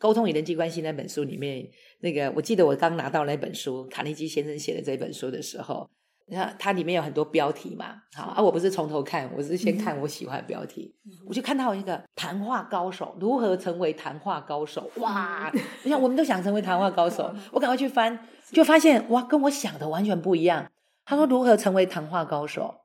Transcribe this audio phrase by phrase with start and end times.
[0.00, 1.68] 沟通与人际关系那本书里面，
[2.00, 5.88] 那个我记得我刚拿到那本书，卡内基先生写的这本书的时候，
[6.32, 15.52] 它它里面有很多标题嘛，好啊，我不是从头看，我是先看我喜欢的标题，嗯、我就看到一个谈话高手如何成为谈话高手，哇！
[15.84, 20.72] 你想我们都想成为谈话高手， 我赶快去翻，就发现哇，跟我想的完全不一样。
[21.04, 22.76] 他说如何成为谈话高手？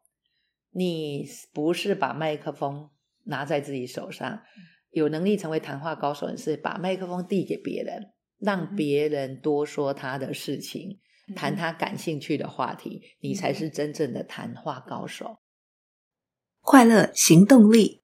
[0.71, 2.89] 你不是把麦克风
[3.25, 4.41] 拿在自己手上。
[4.95, 15.39] 有能力成为谈话高手的是把麦克风递给别人，让别人多说他的事情，嗯、谈他感兴趣的话题，嗯、你才是真正的谈话高手。
[16.61, 18.03] 快乐行动力。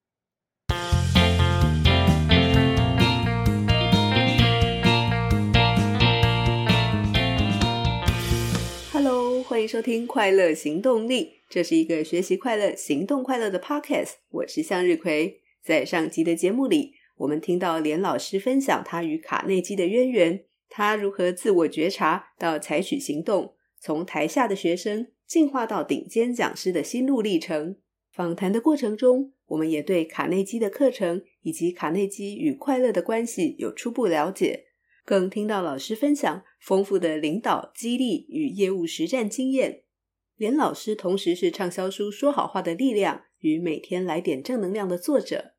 [8.91, 14.15] Hello，欢迎收听《快乐行动力》，这是一个学习快乐、行动快乐的 Podcast。
[14.31, 15.40] 我是向日葵。
[15.63, 27.77] 在上集的节目里，我们听到连老师分享他与卡内基的渊源，他如何自我觉察到采取行动，从台下的学生进化到顶尖讲师的心路历程。
[28.11, 34.65] 访谈的过程中，我们也对卡内基的课程以及卡内基与快乐的关系有初步了解，
[35.05, 39.83] 更听到老师分享丰富的领导、激励与业务实战经验。
[40.35, 45.50] 连老师同时是畅销书《说好话的力量》与每天来点正能量的作者。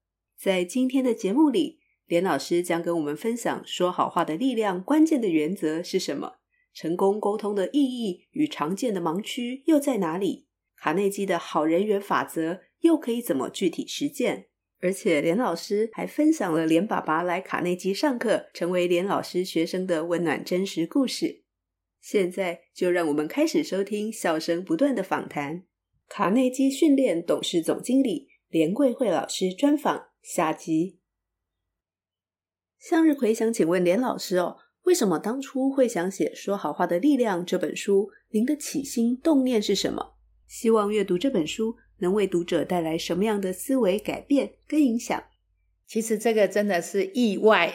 [0.42, 6.38] 在今天的节目里，连老师将跟我们分享说好话的力量关键的原则是什么？
[6.74, 10.48] 成功沟通的意义与常见的盲区又在哪里？
[10.76, 14.48] 卡内基的好人缘法则又可以怎么具体实践？
[14.80, 21.44] 而且连老师还分享了连爸爸来卡内基上课，成为连老师学生的温暖真实故事。
[22.00, 25.62] 现在就让我们开始收听笑声不断的访谈。
[26.08, 30.08] 卡内基训练董事总经理连桂慧老师专访。
[30.22, 31.00] 下集，
[32.78, 38.10] 向日葵想请问连老师哦，为什么当初会想写《说好话的力量》这本书？
[38.30, 40.14] 您的起心动念是什么？
[40.46, 45.22] 希望阅读这本书能为读者带来什么样的思维改变跟影响？
[45.86, 47.74] 其实这个真的是意外，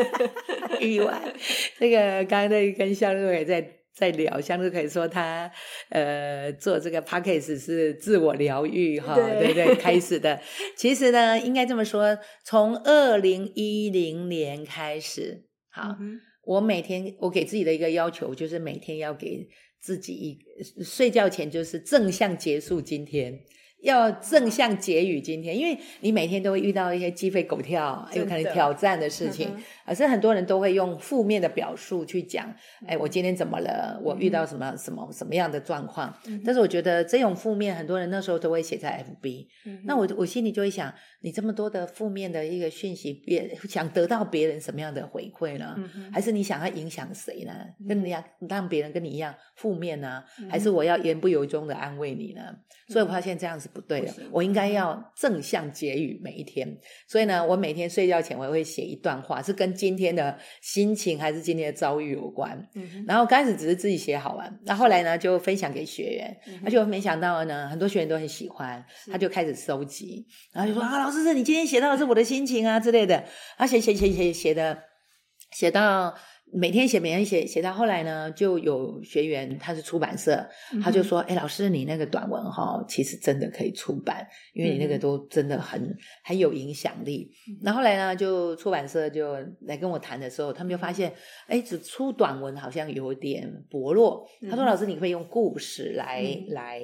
[0.80, 1.34] 意外。
[1.78, 3.79] 这个刚刚在跟向日葵在。
[4.00, 5.50] 在聊，像是可以说他
[5.90, 9.74] 呃做这个 p a c k a g e 是自我疗愈哈，对不对，对？
[9.74, 10.40] 开始的，
[10.74, 19.46] 其实呢，应该这么说，从二零一零年开始，好，嗯、我每天我给自己的一个要求就是每天要给
[19.82, 23.38] 自己一睡觉前就是正向结束今天。
[23.82, 32.54] 要正向结语今天，因为你每天都会遇到一些鸡飞狗跳、有可能挑战的事情，而是很多人都会用负面的表述去讲。
[32.86, 33.98] 哎，我今天怎么了？
[34.04, 36.14] 我遇到什么什么什么样的状况？
[36.44, 39.46] 但是我觉得这种负面，很多人那时候都会写在 FB。
[39.84, 45.74] 那我我心里就会想，你这么多的负面的一个讯息，别想得到别人什么样的回馈呢？
[46.12, 47.52] 还是你想要影响谁呢？
[47.88, 50.22] 跟你要让别人跟你一样负面呢？
[50.50, 52.42] 还是我要言不由衷的安慰你呢？
[52.86, 53.69] 所以我发现这样子。
[53.72, 56.78] 不对的，我应该要正向结语每一天。
[57.06, 62.68] 所以呢，我每天睡觉前我也会写一段话，是跟今天的心情还是今天的遭遇有关。
[62.74, 73.24] 嗯、然后刚开始只是自己写好玩，那后来呢就分享给学员，嗯、而且我没想到呢，很多学员都很喜欢，他就开始收集，然后就说、嗯、啊，老师，这你今天写到的是我的心情啊之类的，
[73.56, 74.78] 啊写写写写写的
[75.52, 76.14] 写到。
[76.52, 80.44] 每天写，每天写，写到后来呢，就有学员，他是出版社，
[80.82, 87.30] 他就说：“哎、嗯，老师，你那个短文哈，其实真的可以出版，因为你那个都真的很很有影响力。
[87.48, 91.12] 嗯哼”那后来呢，就出版社就来跟我谈的时候，他们就发现，
[91.46, 94.26] 哎，只出短文好像有点薄弱。
[94.50, 96.80] 他说：“老师，你可以用故事来、嗯、来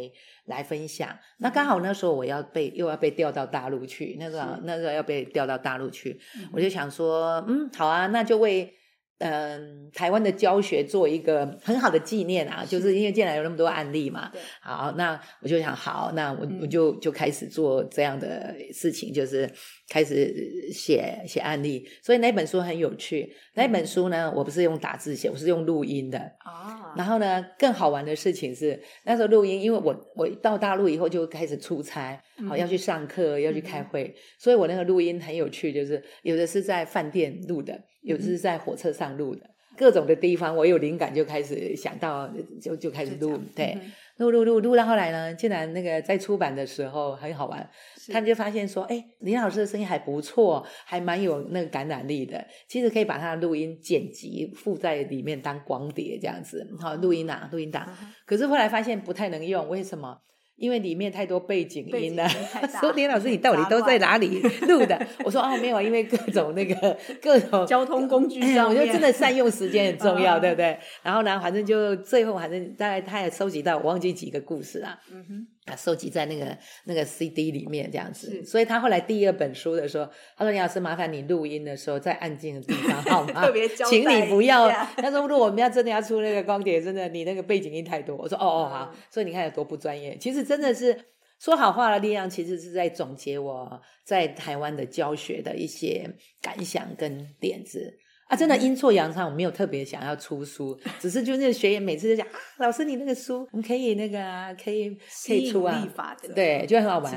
[0.47, 8.73] 来分享。”那刚好那时候我要被又要被调到大陆去，那个那个要被调到大陆去，嗯、我就想说，嗯，好啊，那就为。
[9.19, 14.29] 嗯，台湾的教学做一个很好的纪念啊，是就是因为进来有那么多案例嘛。
[14.31, 19.51] 对好，那我就想，好，那我、嗯、我就就开始做这样的事情，就是
[19.89, 21.89] 开始写写案例。
[22.03, 23.23] 所以那本书很有趣。
[23.23, 26.19] 嗯、那本书呢，我不是用打字写，我是用录音的。
[26.45, 26.93] 哦。
[26.95, 37.81] 然后呢，更好玩的事情是，那时候录音，因为我我到大陆以后就开始出差，好、嗯、要去上课，要去开会，嗯、所以我那个录音很有趣，就是有的是在饭店录的。
[38.03, 39.41] 有的是在火车上录的，
[39.77, 43.77] 各种的地方，我有灵感就开始想到，就就开始录，对，
[44.19, 47.69] 录录录录到后来呢，竟然那个在出版的时候很好玩，
[48.13, 57.93] 他们就发现说，哎，林老师的声音还不错，还蛮有那个感染力的，其实可以把他的录音剪辑附在里面当光碟这样子，好录音啊，录音档，
[58.25, 60.17] 可是后来发现不太能用，为什么？
[60.57, 62.29] 因为里面太多背景音了。
[62.81, 64.99] 说林老师，你到底都在哪里录的？
[65.25, 70.79] 我说哦，没有，因为各种那个 各种交通工具上，我觉得真的善用时间很重要， 对不对？
[71.03, 74.99] 然后呢，反正就最后，反正大概他也收集到，我忘记几个故事了。
[75.13, 75.47] 嗯哼。
[75.67, 83.45] 啊，收集在那个那个 CD 里面这样子，所以他后来第二本书的时候，他说：“李老师，麻烦你录音的时候在安静的地方 好吗？
[83.45, 90.17] 特别，请你不要。”他说：“如果我们要真的要出那个光碟，真的你那个背景音太多。”我说：“哦哦好。”所以你看有多不专业。
[90.19, 90.97] 其实真的是
[91.41, 96.09] 说好话的力量，其实是在总结我在台湾的教学的一些
[96.41, 97.99] 感想跟点子。
[98.29, 104.91] 啊，真的阴错阳差，我没有特别想要出书， 只是就那个学员每次都讲啊，老师你那个书，我们可以那个啊，可以
[105.27, 105.87] 可以出啊，
[106.35, 107.13] 对，就很好玩，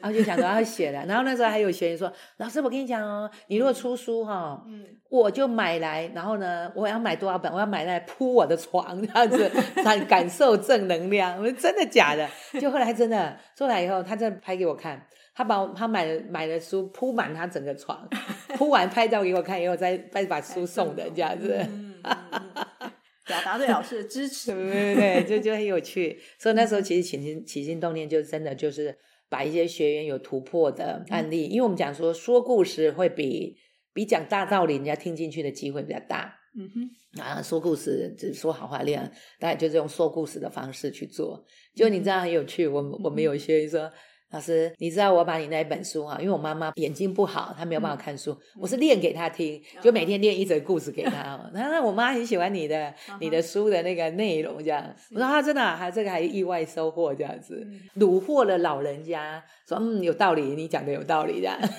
[0.00, 9.50] 然后就想着要写了，然后那时候还有学员说，老师我跟你讲哦，你如果出书哈，嗯，我就买来，然后呢，我要买多少本，我要买来铺我的床这样子，
[9.82, 12.28] 感 感受正能量，我说真的假的？
[12.60, 15.04] 就后来真的做来以后，他真的拍给我看。
[15.34, 18.06] 他把他买了买了书铺满他整个床，
[18.54, 22.92] 铺完拍照给我看以后，再再把书送的这样子，嗯嗯嗯、
[23.26, 26.20] 表达对老师的支持，对对对，就就很有趣。
[26.38, 28.94] 所以那时候其实起心起心动念，就真的就是
[29.30, 33.56] 把一些学员有突破的案例，嗯、因为我们讲说说故事会比
[33.94, 36.36] 比讲大道理人家听进去的机会比较大。
[36.54, 39.02] 嗯哼，啊，说故事只说好话量，
[39.40, 41.42] 大概就是用说故事的方式去做。
[41.74, 43.90] 就你知道很有趣，我们我们有些人说。
[44.32, 51.38] 老师，你知道我把你那一本书哈，因为我妈妈眼睛不好，她没有办法看书，嗯、我是念给她听，就每天念一则故事给她。
[51.52, 54.82] 然后我妈很喜欢你的你的书的那个内容，这样。
[55.10, 61.58] 我说啊，真的、啊，还这个还意外收获这样子，虏获了老人家，说嗯有道理，你讲的有道理这样。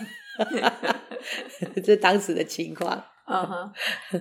[1.83, 2.91] 这当时的情况，
[3.25, 3.73] 啊哈，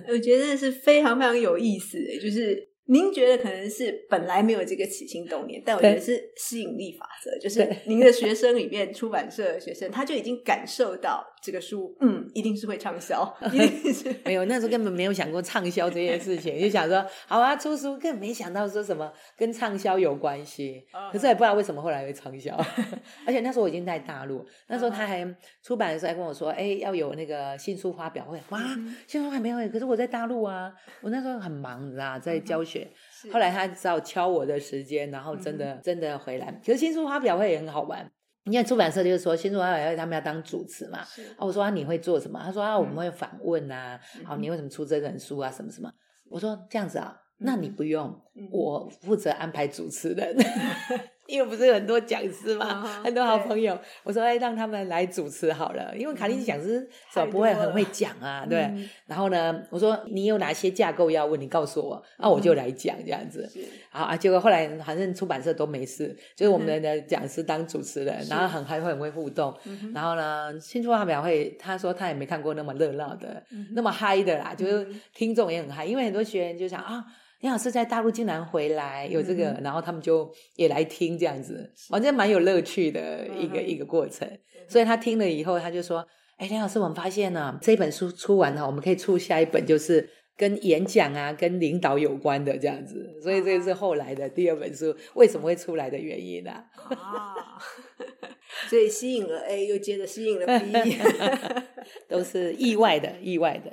[0.09, 2.72] 我觉得是非常非常有意思的，就是。
[2.85, 20.81] 您觉得可能是本来没有这个起心动念，但我觉得是吸引力法则，就是您的学生里面出版社的学生，他就已经感受到这个书，嗯，一定是会畅销，一定是没有那时候根本没有想过畅销这件事情， 就想说好啊出书，更没想到说什么跟畅销有关系，
[21.11, 22.55] 可是也不知道为什么后来会畅销，
[23.27, 25.23] 而且那时候我已经在大陆，那时候他还
[25.61, 28.61] 出版的时候还跟我说，哎，要有那个新书发表会，哇，
[29.05, 32.87] 新书还没有，可是我在大陆啊，我那时候很忙，你知道，在教学。
[33.31, 36.59] 后来他只好敲我的时间，然后真的、嗯、真的回来。
[36.65, 38.11] 可是新书发表会也很好玩，
[38.45, 40.99] 因为出版社就是说新书发表会他们要当主持嘛。
[40.99, 41.07] 啊，
[41.39, 42.41] 我说啊，你会做什么？
[42.43, 43.99] 他说啊，我们会访问啊。
[44.25, 45.49] 好、嗯，你为什么出这本书啊？
[45.49, 45.91] 什么什么？
[46.29, 50.35] 我说这样子啊，那你不用，嗯、我负责安排主持人。
[51.25, 55.93] 因为不是有很多讲师嘛，uh 很多好朋友，我说哎，让他们来主持好了。
[55.97, 58.45] 因为卡莉讲师怎么不会很会讲啊？
[58.49, 58.59] 对。
[58.63, 63.49] 嗯、然后呢，我说你有哪些架构要问，你告诉我，那、嗯啊、我就来讲这样子。
[63.51, 69.55] 是好啊，结果后来反正出版社都没事，就是我们的讲师当主持人，嗯、然后很还会很会互动。
[69.93, 73.41] 然后呢，新出发表会，他说他也没看过那么热闹的，
[73.73, 77.05] 那么嗨的啦，就是听众也很嗨，因为很多学员就想啊。
[77.43, 84.25] 李老师在大陆竟然回来，有这个，嗯、然后他们就也来听这样子，反正蛮有乐趣的一个、嗯、一个过程。
[84.25, 86.07] 嗯、所以他听了以后，他就说
[86.39, 96.95] ：“哎，李老师，我们发现呢，这本书出完了，我们可以出下一本，就是跟演讲啊、跟领导有关的这样子。”所以这是后来的第二本书为什么会出来的原因呢、啊？
[96.95, 97.59] 啊，
[98.71, 100.97] 所以吸引了 A，又接着吸引了 B，
[102.07, 103.69] 都是意外的，意外的。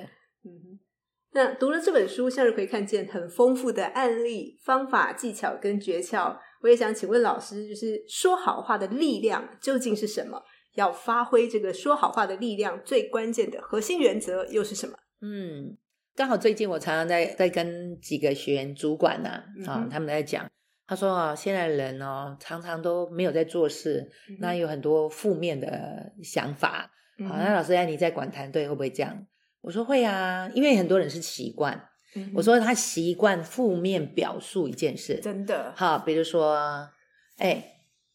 [1.33, 6.37] 那读了这本书，向日葵看见很丰富的案例、方法、技巧跟诀窍。
[6.61, 10.43] 我也想请问老师，就是说好话的力量究竟是什么？
[10.75, 14.97] 要发挥这个说好话的力量，最关键的核心原则又是什么？
[15.21, 15.77] 嗯，
[16.15, 20.49] 刚好最近我常常在在跟几个学员主管呐、啊，啊、嗯哦，他们在讲，
[20.87, 26.91] 他说啊，现在人哦，常常都没有在做事，嗯、那有很多负面的想法。
[27.19, 29.25] 好、嗯哼哦，那老师，你在管团队会不会这样？
[29.61, 31.89] 我说会啊，因为很多人是习惯。
[32.15, 35.71] 嗯、我说他习惯负面表述一件事，真的。
[35.75, 36.89] 好，比如说，
[37.37, 37.63] 哎，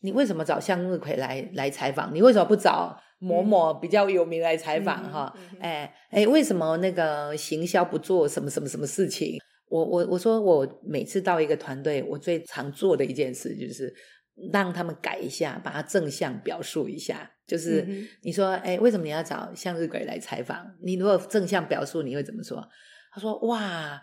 [0.00, 2.14] 你为什么找向日葵来来采访？
[2.14, 5.02] 你为什么不找某某比较有名来采访？
[5.10, 9.38] 哈、嗯，哎哎，为什么那个行销不做什么什么什么事情？
[9.68, 13.94] 我我我说我每次到一个团队，我最常做的一件事就是。
[14.52, 17.30] 让他们改一下，把它正向表述一下。
[17.46, 17.86] 就是
[18.22, 20.66] 你说，哎、为什么你要找向日葵来采访？
[20.82, 22.66] 你如果正向表述，你会怎么说？
[23.12, 24.00] 他说：哇，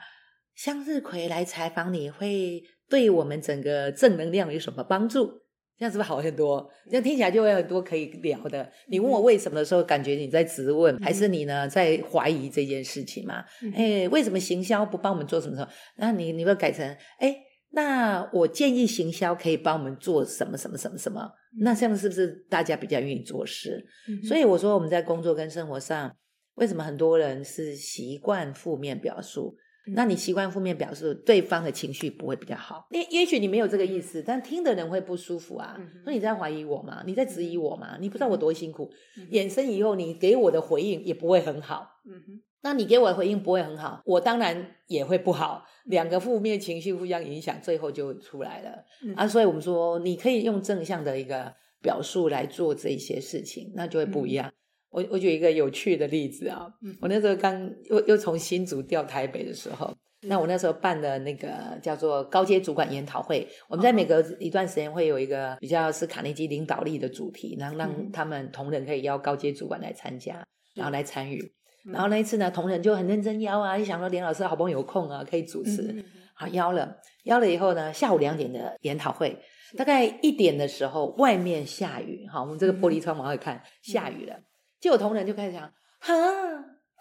[0.56, 5.42] 向日葵来采访你会对我们整个正能量有什么帮助？
[5.78, 6.70] 这样是不是好很多？
[6.90, 8.72] 这样听起来就会有很多可以聊的。
[8.88, 13.44] 你问我为什么的时候，感觉你在质问，还是你呢在怀疑这件事情嘛？
[13.75, 15.68] 哎，为什么行销不帮我们做什么时候？
[15.98, 16.88] 那你你会改成
[17.18, 17.36] 哎？
[17.75, 21.32] 那我建议行销可以帮我们做什么什么什么什么？
[21.60, 23.84] 那这样是不是大家比较愿意做事？
[24.08, 26.15] 嗯、所以我说我们在工作跟生活上，
[26.53, 29.58] 为什么很多人是习惯负面表述？
[29.88, 32.88] 嗯、那你习惯负面表述，对方的情绪不会比较好。
[32.92, 35.75] 也也许你没有这个意思，但听的人会不舒服啊。
[36.03, 37.03] 说、嗯、你在怀疑我吗？
[37.08, 37.98] 你在质疑我吗？
[38.00, 38.92] 你不知道我多辛苦。
[39.18, 41.88] 嗯、衍生以后，你给我的回应也不会很好。
[42.06, 42.42] 嗯哼。
[42.63, 48.86] 那你给我的回应不会很好，我当然也会不好，两个负面情绪互相影响，最后就出来了。
[49.05, 54.48] 嗯、啊，所以我们说，你可以用正向的一个表述来做这些事情，那就会不一样。
[54.48, 54.53] 嗯、
[54.91, 59.88] 我我举一个有趣的例子啊，嗯、我那时候刚又又从新竹调台北的时候，
[60.22, 71.51] 嗯、那我那时候办的那个叫做高阶主管研讨会，我们在每隔一段时间会有一个比较是卡内基领导力的主题，然后让他们同仁可以邀高阶主管来参加，嗯、然后来参与。
[71.92, 79.38] 然后那一次呢，同仁就很认真邀啊，就想说连老师好不容易有空啊，可以主持，好邀了，邀了以后呢，下午两点的研讨会，
[79.78, 84.40] 大概一点的时候，外面下雨，哈，我们这个玻璃窗往外看，嗯、下雨了，
[84.80, 86.13] 就有同仁就开始讲，哈，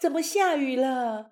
[0.01, 1.31] 怎么下雨了？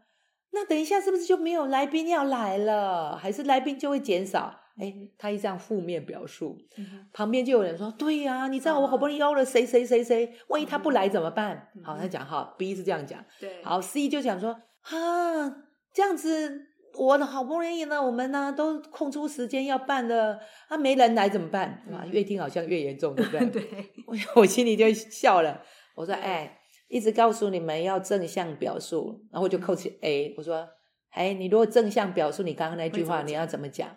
[0.53, 3.17] 那等一下是不是就没有来宾要来了？
[3.17, 4.60] 还是来宾就会减少？
[4.77, 14.51] 哎，他一这样负面表述，嗯、旁边就有人说：“对呀、啊，你知道我好不容易邀了谁谁谁谁，万一他不来怎么办？”嗯、好，他讲哈，B 是这样讲，对，好，C 就讲说
[14.83, 15.49] ：“啊，
[15.93, 16.61] 这样子，
[16.97, 21.83] 我的好不容易呢，我们呢都空出时间要办了，啊，没人来怎么办？
[21.91, 23.45] 啊，越听好像越严重，对不对？
[23.51, 23.63] 对，
[24.07, 25.61] 我我心里就笑了，
[25.95, 30.67] 我说：“哎，一直告诉你们要正向表述，然后我就扣起 A，我说：
[31.11, 33.89] 哎，你如果正向表述你刚刚那句话，你要怎么讲？”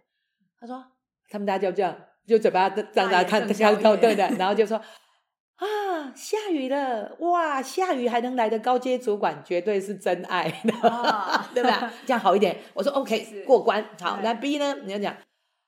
[0.65, 0.83] 他说
[1.29, 1.95] ：“他们大家就这样，
[2.27, 4.79] 就嘴巴张大看，看高对的，然后就说：
[5.57, 11.93] 啊，下雨了，哇，下雨还能来的高阶主管，绝对是真爱，哦、 对吧？
[12.07, 12.57] 这样好一点。
[12.73, 13.85] 我说 OK，过关。
[14.01, 14.75] 好，那 B 呢？
[14.87, 15.15] 你要讲，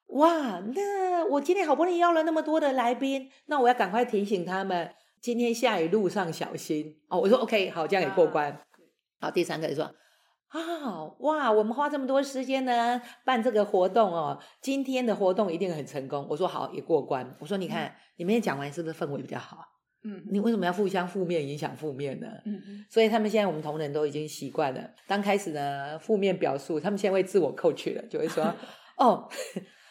[0.06, 6.96] 哇，那我今天好不容易邀了那么多的来宾，那我要赶快提醒他们，今天下雨路上小心。
[7.08, 8.50] 哦，我说 OK，好，这样也过关。
[8.50, 8.62] 啊、
[9.20, 9.94] 好，第三个就说。”
[10.48, 11.50] 啊、哦、哇！
[11.50, 16.24] 我们花这么多时间呢，办这个活动哦，今天的活动一定很成功。
[16.30, 17.34] 我说好，也过关。
[17.40, 19.58] 我说你看，嗯、你们也讲完，是不是氛围比较好？
[20.04, 22.28] 嗯，你为什么要互相负面影响负面呢？
[22.44, 22.86] 嗯嗯。
[22.88, 24.80] 所以他们现在我们同仁都已经习惯了。
[25.08, 28.44] 刚开始呢，负面表述，他们现在会自我 coach 了，就会说
[28.98, 29.28] 哦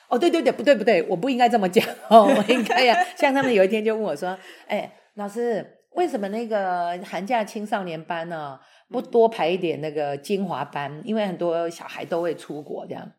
[0.08, 2.96] 哦，对对对，不对不对，我不应该这么讲哦，我应该呀。
[3.18, 8.58] 像他们有一天就问我说：“哎，老师，为什么那个寒假青少年班呢？”
[8.90, 13.12] 不多排一点那个精华班，因为很多小孩都会出国这样。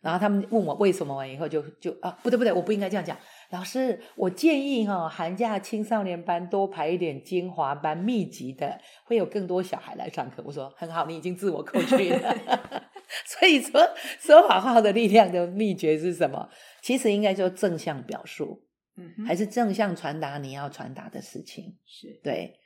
[0.00, 3.16] 然后他们问我为什么，完以后就就啊，不对不对，我不应该这样讲。
[3.48, 10.42] 老师，我建议哈、哦，寒假青少年班多排一点精华班，密集的，会有更多小孩来上课。
[10.44, 12.36] 我说很好，你已经自我扣去了。
[13.24, 13.80] 所以说
[14.20, 16.50] 说好话的力量的秘诀是什么？
[16.82, 18.62] 其实应该就正向表述，
[18.98, 22.58] 嗯，还是正向传达你要传达的事情，是对。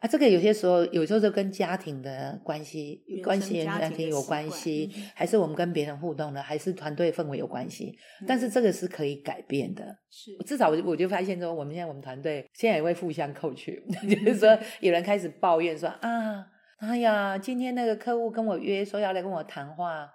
[0.00, 7.94] 啊，这个有些时候，有时候就跟家庭的关系、关系家庭有关系，嗯、还是我们跟别人互动的，还是团队氛围有关系。
[8.22, 9.84] 嗯、但是这个是可以改变的。
[10.10, 13.78] 是，至少我我就发现说，我们现在我们团队现在也会互相 coach，
[14.08, 16.46] 就是说有人开始抱怨说啊，
[16.78, 20.08] 哎呀，今天那个客户跟我约说要来跟我谈话，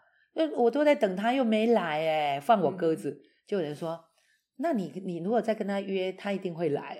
[0.57, 3.11] 我都在等他又没来，哎，放我鸽子。
[3.11, 4.04] 嗯、就有人说。
[4.57, 6.97] 那你你如果再跟他约，他一定会来，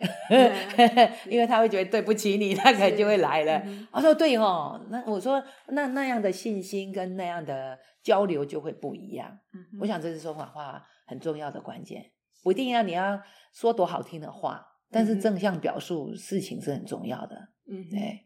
[1.30, 3.64] 因为他会觉得对不起你，他可能就会来了。
[3.92, 9.40] 我说对哦，那我说那那样的信心跟那样的交流就会不一样。
[9.80, 12.12] 我想这是说谎话很重要的关键，
[12.44, 13.22] 不一定要你要
[13.54, 17.50] 说多好听的话，但是正向表述事情是很重要的。
[17.70, 18.26] 嗯，对。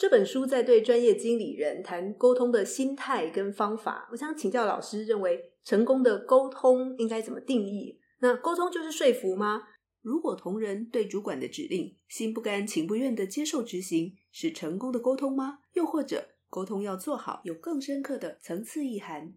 [0.00, 8.00] 这本书在对专业经理人谈沟通的心态跟方法，我想请教老师，认为成功的沟通应该怎么定义？
[8.20, 9.64] 那沟通就是说服吗？
[10.00, 15.58] 如果同仁对主管的指令心不甘情不愿的接受执行，是成功的沟通吗？
[15.74, 19.34] 又或者沟通要做好，有更深刻的层次意涵？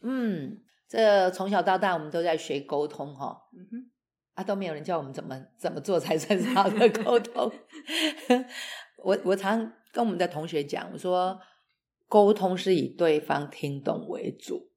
[0.00, 3.90] 嗯，这从小到大我们都在学沟通哈，嗯哼，
[4.32, 7.52] 啊都没有人教我们怎么怎么做才算是好的沟通。
[9.04, 11.40] 我我常跟我们的同学讲，我说
[12.06, 14.68] 沟通是以对方听懂为主，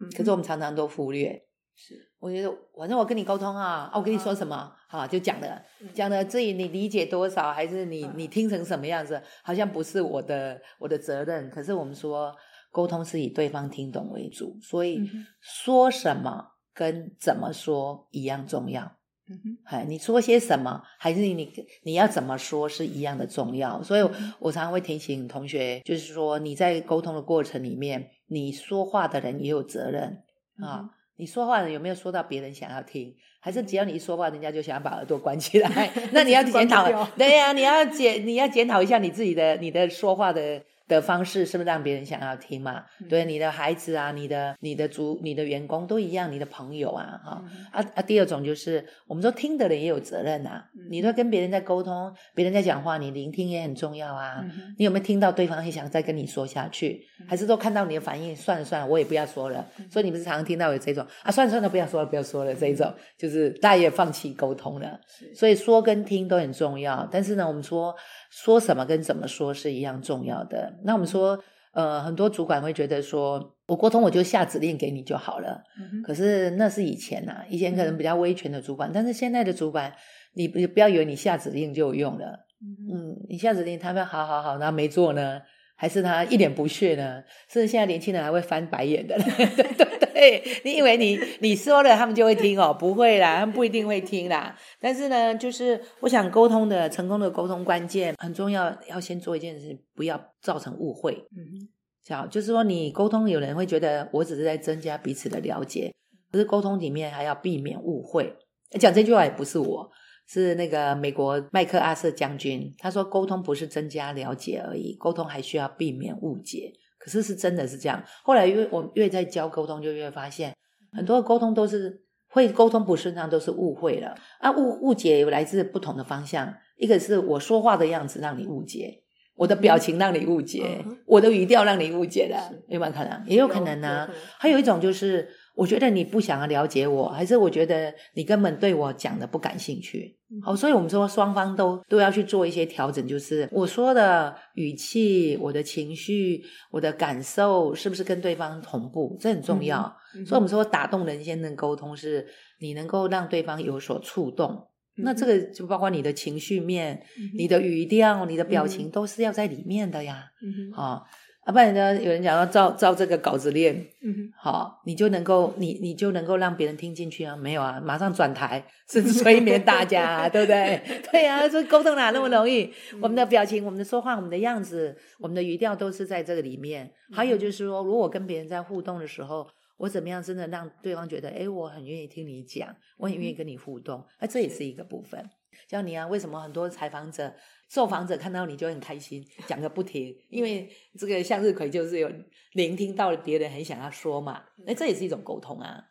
[0.00, 1.40] 嗯、可是我们常常都忽略。
[1.76, 5.62] 是，我觉得反正我跟你沟通啊，啊我跟你说什么，好、啊、就讲了，
[5.94, 11.48] 讲了至于你理解多少，还是你你听成什么样子，好像不是我的我的责任。
[11.48, 12.34] 可是我们说
[12.72, 15.00] 沟通是以对方听懂为主，所以
[15.40, 16.44] 说什么
[16.74, 18.96] 跟怎么说一样重要。
[19.28, 21.52] 嗯哼，你说些什么，还是你
[21.82, 23.82] 你要怎么说是一样的重要。
[23.82, 24.02] 所以
[24.38, 30.22] 我常常会提醒同学，就是说你在沟通的过程里面，你说话的人也有责任
[30.60, 30.90] 啊。
[31.16, 33.14] 你说话有没有说到别人想要听？
[33.40, 35.90] 还是只要你一说话，人家就想要把耳朵关起来？
[36.12, 36.84] 那你要检讨，
[37.16, 40.62] 对呀、啊，你要检你要检讨一下你自己的你的说话的。
[40.88, 42.84] 的方式是不是让别人想要听嘛？
[43.00, 48.02] 嗯、对，你的孩子啊，你的、你的主、你的员工都一样，你的朋友啊，哈、嗯、啊啊！
[48.02, 50.64] 第二种就是，我们说听的人也有责任呐、啊。
[50.74, 54.40] 嗯、你都跟别人在沟通，别人在讲话，你聆听也很重要啊。
[54.42, 57.06] 嗯、你有没有听到对方很想再跟你说下去？
[57.20, 59.66] 嗯、还是都看到你的反应，算了算了，我也不要说了。
[59.78, 65.00] 嗯、所以你们是常常听到有这种啊，算了算了，不要说了，不要说了这一种，就是大家也放弃沟通了。
[65.34, 67.94] 所以说跟听都很重要，但是呢，我们说。
[68.28, 70.74] 说什么跟怎么说是一样重要的。
[70.84, 71.38] 那我们说，
[71.72, 75.62] 呃，很多主管会觉得说，我沟通我就下指令给你就好了。
[75.78, 79.92] 嗯、可是那是以前呐、啊，以前可能比较威权的主管，嗯、但是现在的主管，
[80.34, 82.46] 你不不要以为你下指令就有用了。
[82.60, 85.40] 嗯，你下指令，他们好好好，然后没做呢？
[85.76, 87.22] 还是他一脸不屑呢？
[87.48, 92.72] 甚至现在年轻人还会翻白眼的， 对对对，你以为你你说了他们就会听哦？
[92.72, 94.56] 不会啦，他们不一定会听啦。
[94.80, 101.12] 但是呢，就是我想沟通的成功的沟通关键很重要，要先做一件事，不要造成误会。
[101.36, 101.68] 嗯，
[102.08, 105.92] 好，就是说你沟通，有人会觉得我只是在增加彼此的了解，
[106.32, 108.34] 可是沟通里面还要避免误会。
[108.80, 109.90] 讲这句话也不是我。
[110.28, 116.72] 是那个美国麦克阿瑟将军，他说沟通不是增加了解而已，沟通还需要避免误解。
[116.98, 118.02] 可是是真的是这样。
[118.24, 120.52] 后来越我越在教沟通，就越发现
[120.92, 124.50] 很多沟通都是会沟通不顺畅，都是误会了啊。
[124.50, 129.02] 误误解有来自不同的方向，一个是我说话的样子让你误解，
[129.36, 133.22] 我的表情让你误解，嗯、我的语调让你误解了，有没有可能？
[133.28, 134.10] 也有可能呢。
[134.38, 135.28] 还有一种就是。
[135.56, 140.14] 我觉得你不想要了解我，还是我觉得你根本对我讲的不感兴趣。
[140.42, 149.80] 好，所以我们说双方都都要去做一些调整，就是我说的语气、我的情绪、我的感受是不是跟对方同步，这很重要。
[150.14, 152.26] 嗯嗯、所以我们说打动人先的沟通，是
[152.60, 154.68] 你能够让对方有所触动。
[154.98, 160.24] 嗯、那这个就包括你的情绪面、嗯、你的语调、你的表情，都是要在里面的呀。
[160.42, 161.06] 嗯好。
[161.46, 161.94] 啊，不然呢？
[162.02, 163.72] 有人讲要照照这个稿子练，
[164.02, 167.36] 嗯哼，好，你就能够你你就能够让别人听进去啊？
[167.36, 170.82] 没有啊，马上转台，是催眠大家，啊， 对不对？
[171.12, 172.64] 对呀，啊，这沟通哪那么容易？
[172.94, 176.90] 嗯、我们的表情、我们的说话、我们的样子、我们的语调都是在这个里面。
[177.12, 185.30] 还有就是说，如果我跟别人在互动的时候，我怎么样真的让对方觉得，哎，我很愿意听你讲，我很愿意跟你互动，哎，这也是一个部分。
[185.70, 187.32] 像你啊，为什么很多采访者？
[187.68, 192.10] 受访者看到你就很开心，讲个不停，因为这个向日葵就是有
[192.52, 195.84] 聆听到了别人很想要说嘛，那这也是一种沟通啊。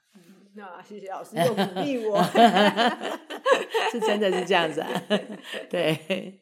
[0.58, 2.24] 那谢谢老师又鼓励我，
[3.92, 4.90] 是真的是这样子啊。
[5.70, 6.42] 对，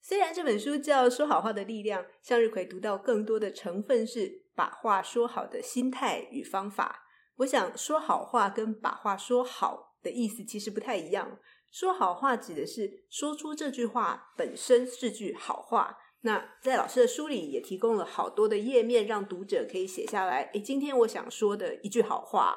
[0.00, 7.02] 虽然这本书叫《说好话的力量》，向日葵读到更多的成分是把话说好的心态与方法。
[7.36, 11.38] 我想说好话跟把话说好的意思其实不太一样。
[11.74, 15.98] 说好话指的是说出这句话本身是句好话。
[16.20, 20.42] 那在老师的书里也提供了好多的页面，让读者可以写下来。
[20.54, 22.56] 诶，今天我想说的一句好话。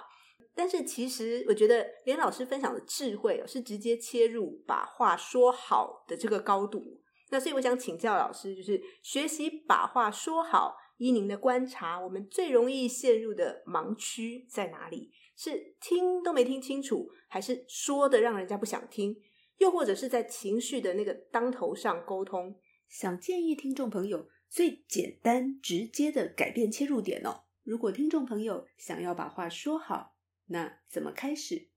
[0.53, 7.01] 但是其实我觉得连老师分享的智慧是直接切入把话说好的这个高度。
[7.31, 15.09] 那所以我想请教老师，就是学习把话说好，依您的观察，我们最容易陷入的盲区在哪里？
[15.37, 19.15] 是听都没听清楚，还是说的让人家不想听？
[19.59, 22.59] 又或者是在情绪的那个当头上沟通？
[22.89, 27.43] 想建议听众朋友最简单直接的改变切入点哦。
[27.63, 30.15] 如果听众朋友想要把话说好，
[30.47, 31.69] 那怎么开始？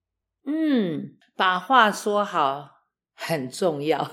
[0.47, 4.11] 嗯，把话说好很重要，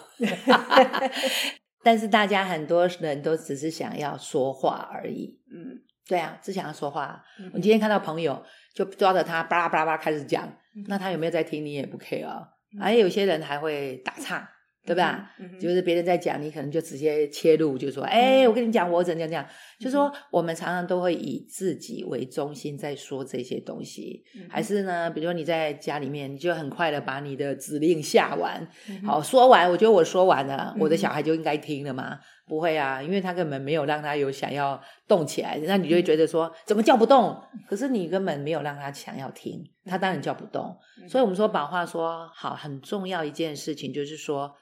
[1.83, 5.39] 但是大家很多人都只是想要说话而已。
[5.51, 7.23] 嗯，对啊，只想要说话。
[7.39, 8.43] 嗯、我今天看到朋友。
[8.77, 10.47] 就抓着他巴拉巴拉巴拉开始讲，
[10.87, 11.65] 那他有没有在听？
[11.65, 12.47] 你也不 care 啊。
[12.79, 14.47] 还有些人还会打岔，
[14.85, 15.31] 对吧？
[15.59, 19.43] 就是别人在讲，你可能就直接切入，就说：“哎，我跟你讲，我怎样怎样。”
[19.81, 25.09] 就说我们常常都会以自己为中心在说这些东西，还是呢？
[25.09, 28.69] 比如说你在家里面，你就很快的把你的指令下完，
[29.03, 32.19] 好说完，我觉得我说完了，我的小孩就应该听了嘛。
[32.47, 37.37] 不会啊，因为他根本没有让他有想要动起来，那你就会觉得说怎么叫不动？
[37.67, 40.75] 可是你根本没有让他想要听，他当然叫不动。
[41.09, 44.55] 所以我们说把话说好很重要一件事情，就是说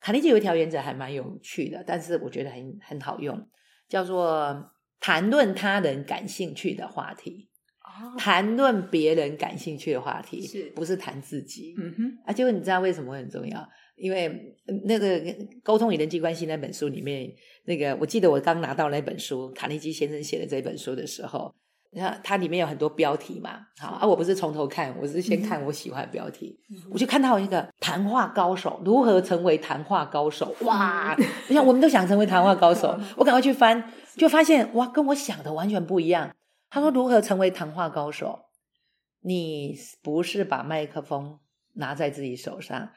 [0.00, 3.46] 卡内基有一条原则还蛮有趣的，但是我觉得很很好用，
[3.86, 7.50] 叫做谈论他人感兴趣的话题，
[8.16, 11.74] 谈论别人感兴趣的话题，是不是谈自己？
[11.78, 13.68] 嗯哼，啊，结果你知道为什么会很重要？
[14.00, 15.20] 因为那个
[15.62, 17.30] 沟通与人际关系那本书里面，
[17.64, 21.54] 那个我记得我刚拿到那本书，卡内基先生写的这本书的时候，
[22.22, 31.16] 它里面有很多标题嘛，好啊，我不是从头看，我是先看我喜欢的标题，嗯、我就看到一个谈话高手如何成为谈话高手，哇！
[31.48, 36.34] 你想我们都想成为谈话高手， 我赶快去翻，就发现哇，跟我想的完全不一样。
[36.70, 38.46] 他说如何成为谈话高手？
[39.22, 41.38] 你不是把麦克风
[41.74, 42.88] 拿在自己手上，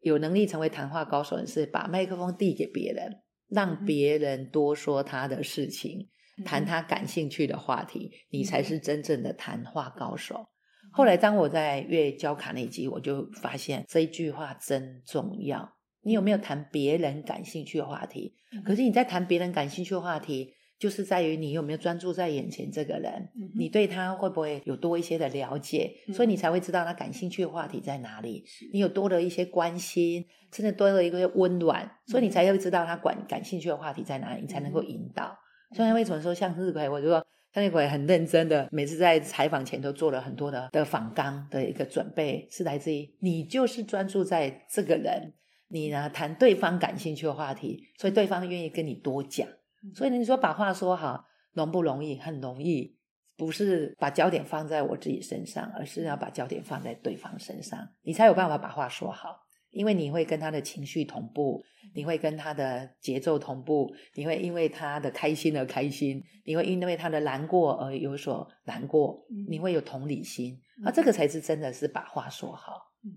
[0.00, 6.08] 有能力成为谈话高手的是把麦克风递给别人，让别人多说他的事情。
[6.42, 10.46] 谈他感兴趣的话题，你才是真正的谈话高手。
[10.90, 15.76] 后来，当我在越教卡内基，我就发现这一句话真重要。
[16.02, 18.34] 你有没有谈别人感兴趣的话题？
[18.64, 28.42] 可是你在谈别人感兴趣的话题，就是在于你有没有专注在眼前这个人，你对他会不会有多一些的了解，所以你才会知道他感兴趣的话题在哪里。
[28.72, 35.36] 你有多了一些关心，甚至多了一个温暖，所以你才会知道他感感兴趣的话题在哪里，你才能够引导。
[35.76, 36.88] 所以为什么说向日葵？
[36.88, 45.34] 我就说向日葵很认真的，每次在采访前都做了很多的的访纲的一个准备，是来自于你就是专注在这个人，
[45.68, 49.46] 你呢谈对方感兴趣的话题，所以对方愿意跟你多讲。
[49.94, 52.18] 所以你说把话说好容不容易？
[52.18, 52.96] 很容易，
[53.36, 59.46] 不是把焦点放在我自己身上，而是要把焦点放在对方身上，你才有办法把话说好。
[59.70, 61.62] 因为你会跟他的情绪同步，
[61.94, 71.04] 你会跟他的节奏同步，你会因为他的开心而开心，你会因为他的难过而有所难过，你会有同理心，啊，这。
[71.04, 72.72] 个才是真的是把话说好，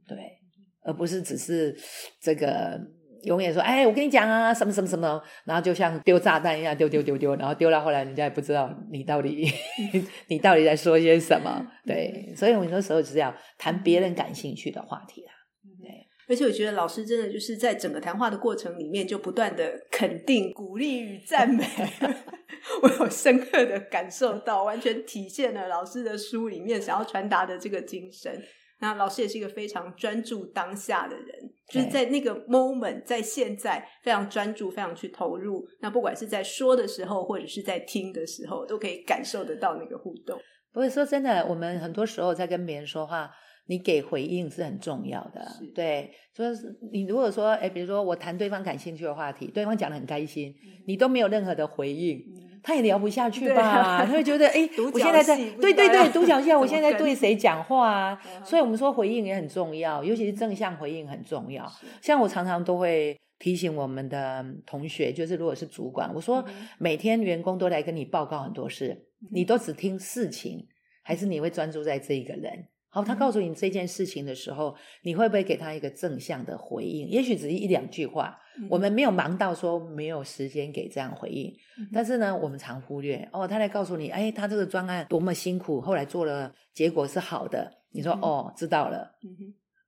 [0.07, 0.17] 对，
[0.83, 1.75] 而不是只是
[2.21, 2.79] 这个
[3.23, 9.51] 永远说，哎，我跟你讲啊，什么什么什么，然后就像丢炸弹一样丢丢丢丢，然后丢到后来人家也不知道你到底
[10.27, 15.31] 你到底在说些什么，对，所以我很多时候只是要谈别人感兴趣的话题啦。
[16.29, 21.65] 而且我觉得老师真的就是在整个谈话的过程里面，就不断的肯定、鼓励与赞美。
[22.81, 28.41] 我有深刻的感受到，完全体现了老师的书里面想要传达的这个精神。
[28.83, 31.27] 那老师也是一个非常专注当下的人，
[31.69, 35.65] 就是在那个 moment，在现在非常专注、非常去投入。
[35.79, 40.37] 那不管是在说的时候，或者是在听的时候，都可以感受得到那个互动。
[40.73, 43.31] 不会说真的，我们很多时候在跟别人说话。
[43.65, 45.41] 你给回应是很重要的，
[45.73, 46.49] 对，所以
[46.91, 50.53] 你如果说，哎，比如说我谈对方感兴趣的话题，对方讲的很开心，
[50.85, 52.21] 你都没有任何的回应，
[52.63, 54.05] 他也聊不下去吧？
[54.05, 58.21] 他会觉得，哎， 我现在在，对对对，独角戏，我现在在对谁讲话啊？
[58.43, 61.69] 所以我们说回应也很重要，尤其是正向回应很重要。
[62.01, 66.43] 像我常常都会提醒我们的同学，就是如果是主管，我说
[66.79, 70.65] 每天员工都来跟你报告很多事，你都只听事情，
[71.03, 72.67] 还是你会专注在这一个人？
[72.93, 77.09] 好，他告诉你这件事情的时候，你会不会给他一个正向的回应？
[77.09, 78.39] 也许只是一两句话。
[78.69, 81.51] 我们没有忙到说没有时间给这样回应，
[81.91, 83.27] 但是呢，我们常忽略。
[83.33, 87.79] 哦，他来告诉你，哎，他这个专案多么辛苦，后来做了，结果是好的。
[87.93, 89.11] 你说，哦，知道了，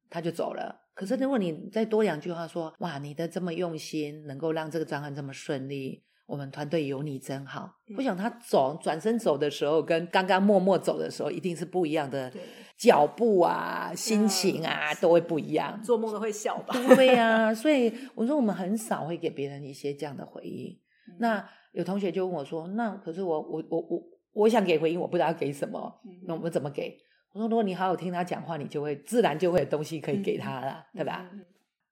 [0.10, 0.76] 他就走了。
[0.96, 6.02] 可是如果你再多两句话说，哇，你的这么用心，能够让这个专案这么顺利。
[6.26, 7.70] 我们团队有你真好。
[7.96, 12.34] 我想他走转身走的时候，跟刚刚默默走的时候，一定是不一样的
[12.78, 15.82] 脚步啊，心情啊，都会不一样。
[15.82, 16.76] 做梦都会笑吧？
[16.96, 20.78] 对啊，所以我说我们很少会给别人一些这样的回应。
[21.20, 26.98] 那有同学就问我说：“那可是我我我我我想给回应，我不知道要给什么，那我们怎么给？”
[27.34, 31.30] 我说：“如果你好好听他讲话，你就会自然就会有东西可以给他了，对吧？”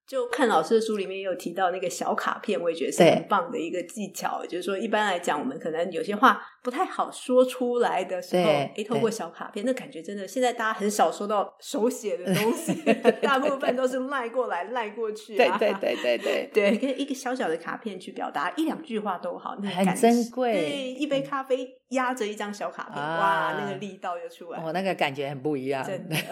[0.05, 4.45] 就看老师的书里面也有提到那个小卡片，我也觉得是很棒的一个技巧。
[4.45, 12.73] 就是说，一般来讲，我们可能有些话不太好说出来的时候，诶，透过小卡片，那感觉真的，现在大家很少收到手写的 东西，
[13.23, 15.37] 大部分都是赖过来赖过去。
[15.37, 20.51] 对对对对对对，跟一个小小的卡片去表达一两句话都好，那很珍贵。
[20.51, 26.15] 对，一杯咖啡压着一张小卡片，哇，那个力道就出来，哦，那个感觉很不一样，真的。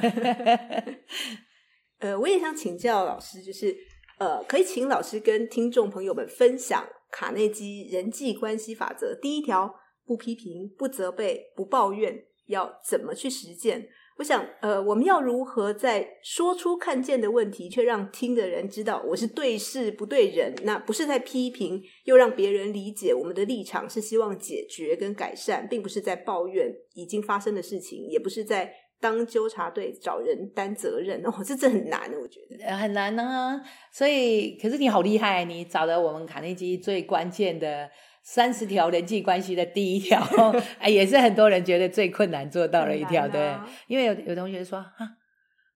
[2.01, 3.77] 呃，我也想请教老师，就是
[4.17, 9.71] 呃，可以请老师跟听众朋友们分享卡内基人际关系法则第一条：
[10.03, 13.87] 不批评、不责备、不抱怨，要怎么去实践？
[14.17, 20.55] 我想，呃，我们要如何在说出看见的问题，却让听的人知道我是对事不对人？
[20.63, 28.73] 那不是在批评，又让别人理解我们的立场是希望解决跟改善，并不是在抱怨已经发生的事情，也不是在。
[29.01, 33.61] 当纠察队找人担责任哦， 这真很难，我觉得很难呢、啊。
[33.91, 37.89] 所以，可是你好厉害，你找了我们卡内基最关键的
[38.21, 40.21] 三十条人际关系的第一条，
[40.77, 43.53] 哎，也是很多人觉得最困难做到了一条，啊、对。
[43.87, 44.95] 因为有有同学说啊，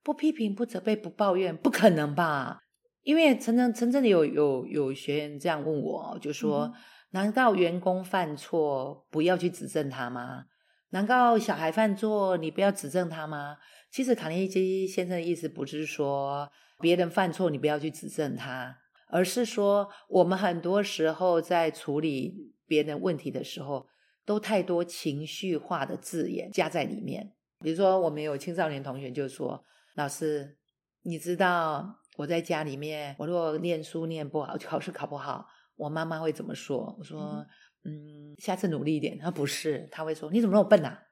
[0.04, 2.60] 不批评、不责备、不抱怨，不可能吧？
[3.02, 6.74] 因为真正真正的有有有学员这样问我，就说：嗯、
[7.12, 10.46] 难道员工犯错不要去指正他吗？
[10.90, 13.58] 难道小孩犯错你不要指正他吗？
[13.92, 18.78] 其实卡内基先生的意思不是说别人犯错你不要去指正他，
[19.10, 23.88] 而是说我们很多时候在处理别人问题的时候，
[24.26, 27.34] 都太多情绪化的字眼加在里面。
[27.60, 29.64] 比如说，我们有青少年同学就说
[29.96, 30.58] ：“老师，
[31.04, 37.46] 你知道我在家里面，我如果念书念不好，考试考不好，我妈妈会怎么说？”我说
[37.86, 41.04] ：“嗯，下次努力一点。”他不是，他会说：“你怎么那么笨啊？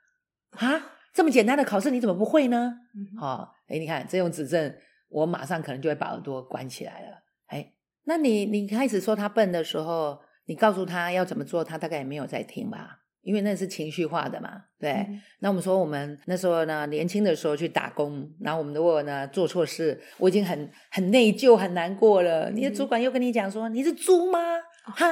[0.52, 2.80] 啊，这么简单的考试你怎么不会呢？”
[3.18, 4.76] 好，哎，你看这种指正，
[5.10, 7.24] 我马上可能就会把耳朵关起来了。
[7.48, 13.00] 哎，那你你开始说他笨的时候，你告诉他要怎么做，他大概也没有在听吧？
[13.22, 14.92] 因为那是情绪化的嘛，对。
[14.92, 22.52] 嗯、那我们说，我们那时候呢，年轻的时候去打工，然后我们如果呢做错事，我已经很很内疚、很难过了。
[22.52, 24.40] 你的主管又跟你讲说：“嗯、你是猪吗？
[24.84, 25.06] 哈，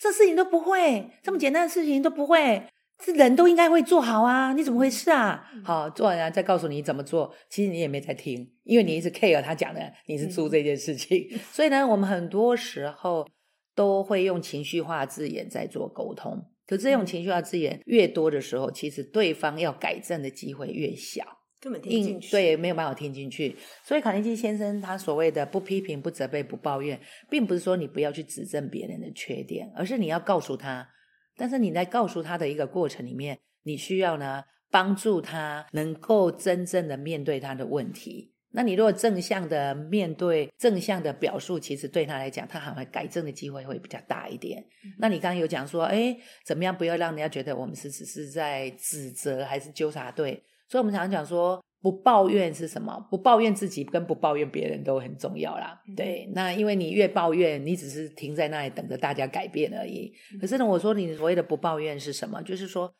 [0.00, 2.62] 这事情都不会，这么简单的事情都不会，
[3.04, 4.54] 是人都应该会做好啊？
[4.54, 11.28] 你怎么回事啊？”好，做完了再告诉你怎么做，其实你也没在听，因为你一直 care 他讲的你是做这件事情。
[11.30, 13.28] 嗯、所以呢，我们很多时候
[13.74, 16.46] 都会用情绪化字眼在做沟通。
[16.66, 21.24] 可这种情绪化字眼越多的时候，其实对方要改正的机会越小，
[21.60, 23.54] 根本听进去，对，没有办法听进去。
[23.84, 30.88] 所以卡内基先生他所谓的不批评、不责备、不抱怨，并不是说你不要去指正别人的缺点，而是你要告诉他。
[31.36, 38.32] 但是你在告诉他的一个过程里面，你需要呢帮助他能够真正的面对他的问题。
[38.52, 44.60] 那你如果正向的面对，正向的表述，其实对他来讲，他还会改正的机会会比较大一点。
[44.84, 50.42] 嗯、那你刚刚有讲说，哎，怎么样不要让人家觉得我们是只是在指责还是纠察队？
[50.70, 53.04] 所以我们常常讲说，不抱怨是什么？
[53.10, 55.82] 不抱怨自己跟不抱怨别人都很重要啦。
[55.88, 60.12] 嗯、对，那因为你越抱怨，你只是停在那里等着大家改变而已。
[60.40, 62.40] 可是呢，我说你所谓的不抱怨是什么？
[62.42, 62.94] 就是说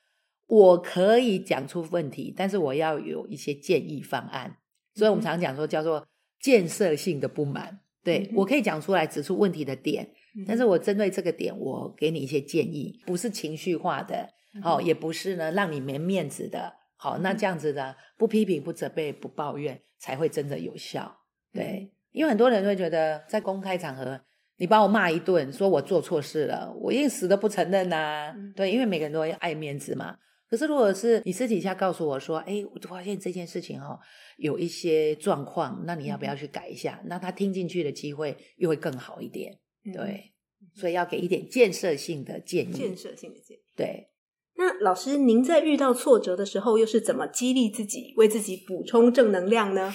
[0.48, 4.56] 我可以讲出问题，但是我要有一些建议方案。
[4.92, 6.04] 所以我们常常讲说叫做
[6.40, 10.10] 建设性的不满，对，嗯、我可以讲出来指出问题的点，
[10.48, 14.28] 但是我针对这个点，我给你一些建议，不是情绪化的，
[14.60, 21.10] 好、嗯哼，也不是呢让你没面子的，好，那这样子的不批评、不责备、不抱怨，才会真的有效，
[21.50, 24.20] 对，嗯、因为很多人会觉得在公开场合，
[24.58, 30.18] 你把我骂一顿，说我做错事了，我硬死都不承认呐、对，因为每个人都会爱面子嘛。
[30.46, 34.00] 可是，如果是你私底下告诉我说：“哎，我就发现这件事情哈、哦，
[34.36, 39.58] 有一些状况，那你要不要去改一下？”嗯、那他听进去的机会又会更好一点。
[39.86, 40.34] 嗯、对，
[40.74, 42.72] 所以要给一点建设性的建议。
[42.72, 43.62] 建设性的建议。
[43.74, 44.10] 对。
[44.60, 49.92] 那老师，您在遇到挫折的时候，又是怎么激励自己，为自己补充正能量呢？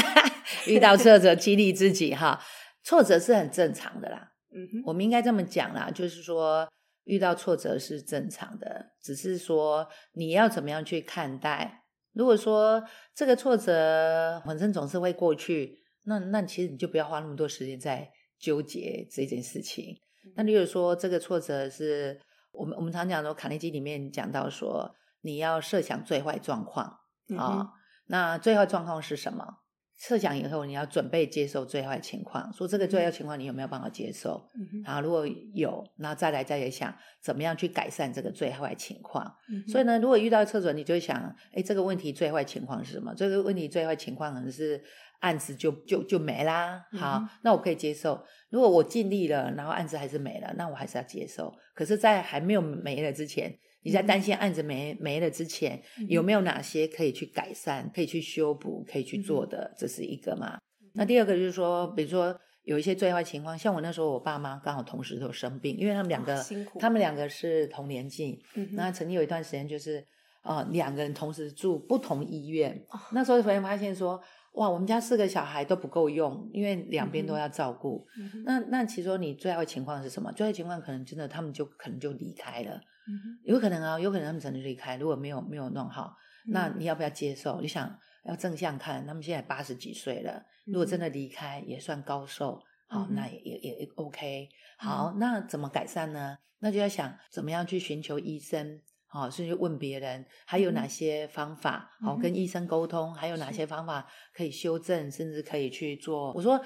[0.68, 2.38] 遇到挫折，激励自己哈，
[2.84, 4.32] 挫折是很正常的啦。
[4.54, 6.68] 嗯哼，我们应该这么讲啦，就是说。
[7.06, 11.82] 遇到挫折是正常的，只是说你要怎么样去看待。
[12.14, 12.82] 如果说
[13.14, 19.94] 这个挫折反正总是会过去，那那其实你就不要花那么多时间在纠结这件事情。
[20.34, 22.18] 那如果说这个挫折是
[22.54, 27.00] 我们我们常讲说卡内基里面讲到说，你要设想最坏状况
[27.36, 27.72] 啊，
[28.06, 29.63] 那最坏状况是什么？
[29.96, 32.52] 设想以后，你要准备接受最坏情况。
[32.52, 34.48] 说这个最坏情况，你有没有办法接受？
[34.54, 39.24] 嗯、哼然后如果有，那再来再来想怎么样去改善这个最坏情况。
[39.48, 43.14] 嗯、所以呢，如果遇到挫折，你就会想：哎，这个问题最坏情况是什么？
[43.16, 44.82] 这个问题最坏情况可能是
[45.20, 46.84] 案子就就就没啦。
[46.92, 48.20] 好，嗯、那我可以接受。
[48.50, 51.54] 如果我尽力了，然后案子还是没了，那我还是要接受。
[51.72, 53.58] 可是，在还没有没了之前。
[53.84, 59.72] 你在担心案子没没了之前，有没有哪些可以去改善、可以去修补、可以去做的？
[59.78, 60.58] 这是一个嘛？
[60.94, 66.42] 那第二个就是说，比如说有一些最坏情况，像我那时候，我爸妈刚好同时都生病，因为他们两个，
[66.78, 68.42] 他们两个是同年纪。
[68.72, 70.02] 那曾经有一段时间，就是
[70.42, 72.82] 呃两个人同时住不同医院。
[73.12, 74.18] 那时候突然发现说，
[74.54, 78.06] 哇，我们家四个小孩都不够用，因为两边都要照顾。
[78.46, 80.32] 那那其实说你最坏情况是什么？
[80.32, 82.80] 最坏情况可能真的他们就可能就离开了。
[83.06, 84.96] 嗯，有可能啊，有可能他们真的离开。
[84.96, 87.60] 如果没有没有弄好，那你要不要接受？
[87.60, 94.48] 你想要正向看，他们现在八十几岁了，如果真的离开，也算高寿，好，那也也也 OK。
[94.78, 96.38] 好，那怎么改善呢？
[96.60, 106.32] 那就要想怎么样去寻求医生，好，甚至问别人还有哪些方法，好，跟医生沟通，还有哪些方法可以修正，甚至可以去做。
[106.32, 106.58] 我说。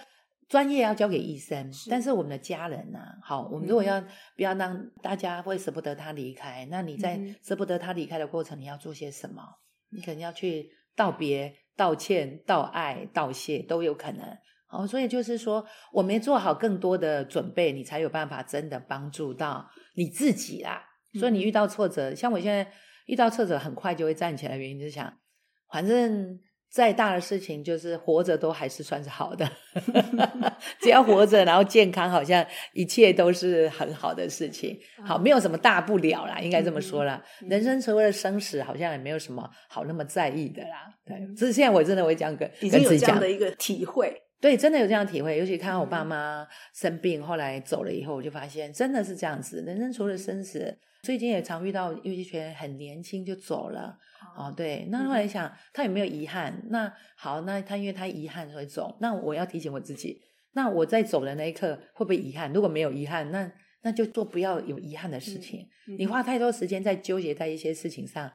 [0.49, 3.19] 专业要交给医生，是但是我们的家人呢、啊？
[3.23, 9.43] 好，我们如果要、嗯、不要让大家会舍不得他离开，那你在舍不得他离开的过程，你要做些什么？
[9.91, 14.25] 你可能要去道别、道歉、道爱、道谢都有可能。
[14.67, 20.83] 好，所以就是说，我没做好更多的准备，你才有办法真的帮助到你自己啦。
[21.15, 22.71] 所以你遇到挫折，像我现在。
[23.09, 25.11] 遇到挫折很快就会站起来，原因就是想，
[25.71, 26.39] 反正。
[26.71, 29.51] 再大的事情，就是活着都还是算是好的。
[30.81, 34.79] 只要活着，然后健康，好像一切都是很好的事情。
[35.05, 37.23] 好，没有什么大不了啦，应该这么说啦。
[37.41, 40.93] 人生所谓的生死，好像也没有什么好那么在意的啦。
[41.07, 44.15] 对，只是现在我真的会这样跟已经有这样的一个体会。
[44.41, 45.37] 对，真的有这样的体会。
[45.37, 49.65] 尤其看到我爸妈生病，后来走了以后，我就发现真的是这样子。
[49.67, 53.97] 人生除了生死，最近也常遇到有一群很年轻就走了。
[54.39, 56.63] 哦，对，那后来想他有没有遗憾？
[56.71, 60.23] 那好，那他因为他遗憾所以走，那我要提醒我自己，
[60.53, 62.53] 那我在走的那一刻会不会遗憾？
[62.53, 63.51] 如果没有遗憾，那
[63.83, 65.63] 那就做不要有遗憾的事情。
[65.89, 68.31] 嗯嗯、你花太多时间在纠结在一些事情上，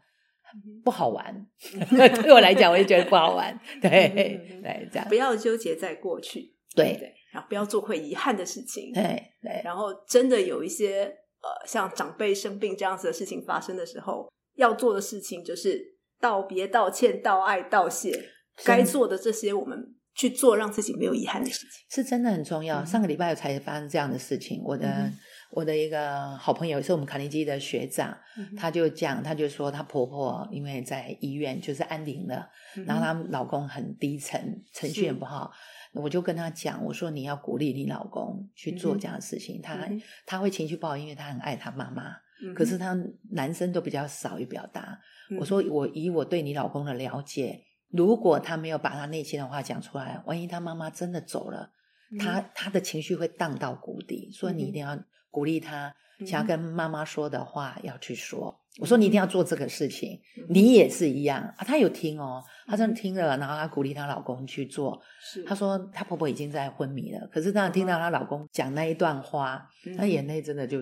[0.83, 1.47] 不好玩。
[1.95, 3.57] 对我来讲，我就觉得不好玩。
[3.81, 8.91] 对对，这样不要纠结在过去，对对，然后不要做会遗憾的事情。
[8.93, 11.05] 对对，然后真的有一些
[11.41, 15.92] 呃，像长辈生病这样子的事情发生的时候，要做的事情就是。
[16.23, 18.17] 道别、道歉、道爱、道谢，
[18.63, 22.81] 该做的这些，我们去做，让自己没有遗憾的事情，是真的很重要。
[22.81, 25.13] 嗯、上个礼拜才发生这样的事情，我的、嗯、
[25.51, 35.51] 我的一个好朋友是我们卡内基的学长，嗯、他就讲，他就说，他婆婆因为在医院就是安宁了，嗯、然后她老公很低沉，情绪也不好，
[35.93, 42.95] 我就跟他讲，我说你要鼓励你老公去做这样的事情，嗯、他、嗯、他会情绪不好，因为他很爱他妈妈，嗯、可是他
[43.31, 44.99] 男生都比较少于表达。
[45.39, 51.71] 我说，我以我对你老公的了解，如果他没有把他内心的话讲出来，万一他妈妈真的走了，
[52.19, 54.29] 他他的情绪会荡到谷底。
[54.31, 54.97] 所以你一定要
[55.31, 58.59] 鼓励他，想要跟妈妈说的话要去说。
[58.79, 61.63] 我说你一定要做这个事情，你也是一样啊。
[61.63, 64.99] 他有听哦，他真的听了，然后他鼓励她老公去做。
[65.21, 70.79] 是，他说她婆婆已经在昏迷了，可是当听到她老公讲那一段话，她眼泪真的就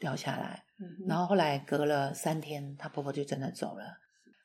[0.00, 0.64] 掉下来。
[1.06, 3.84] 然后后来隔了三天，她婆婆就真的走了。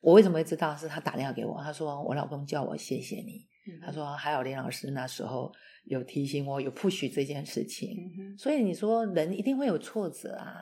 [0.01, 0.75] 我为什么会知道？
[0.75, 3.45] 是她打电话给我，她说我老公叫我谢谢你。
[3.85, 5.51] 她说还有林老师那时候
[5.85, 7.95] 有提醒我，有 push 这件事情。
[8.37, 10.61] 所以你说人一定会有挫折啊，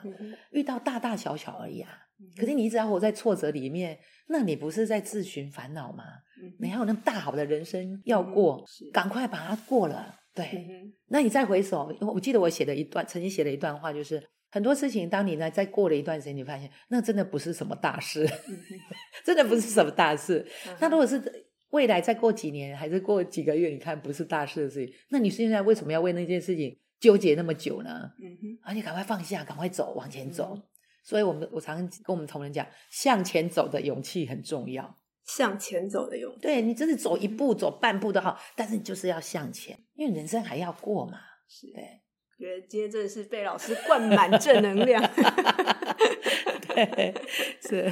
[0.52, 1.90] 遇到大大小小而已啊。
[2.36, 6.04] 可是你一直要活在挫折里面，那你不是在自寻烦恼吗？
[6.60, 10.14] 你还有那么大好的人生要过，赶快把它过了。
[10.34, 14.22] 对，那你再回首，我记得我写的一段，曾经写了一段话，就是。
[14.52, 18.28] 很多事情，当你呢再过了一段时间，你发现那真的不是什么大事，
[19.24, 20.46] 真的不是什么大事。
[20.78, 28.12] 那如果是未来再过几年，还是过几个月，你看不是大事的事情，那你现在为什么要为那件事情纠结那么久呢？
[28.20, 30.60] 嗯哼，而且赶快放下，赶快走，往前走。
[31.02, 34.98] 所以我们我常常跟我们同仁讲，向前走的勇气很重要。
[35.24, 41.18] 向前走的勇气，对，你真是走一步、走半步都好，但是你就是要向前，因为人生还要过嘛。
[41.48, 42.01] 是，对。
[42.42, 45.00] 觉得今天真的是被老师灌满正能量，
[46.66, 47.14] 对，
[47.60, 47.88] 是。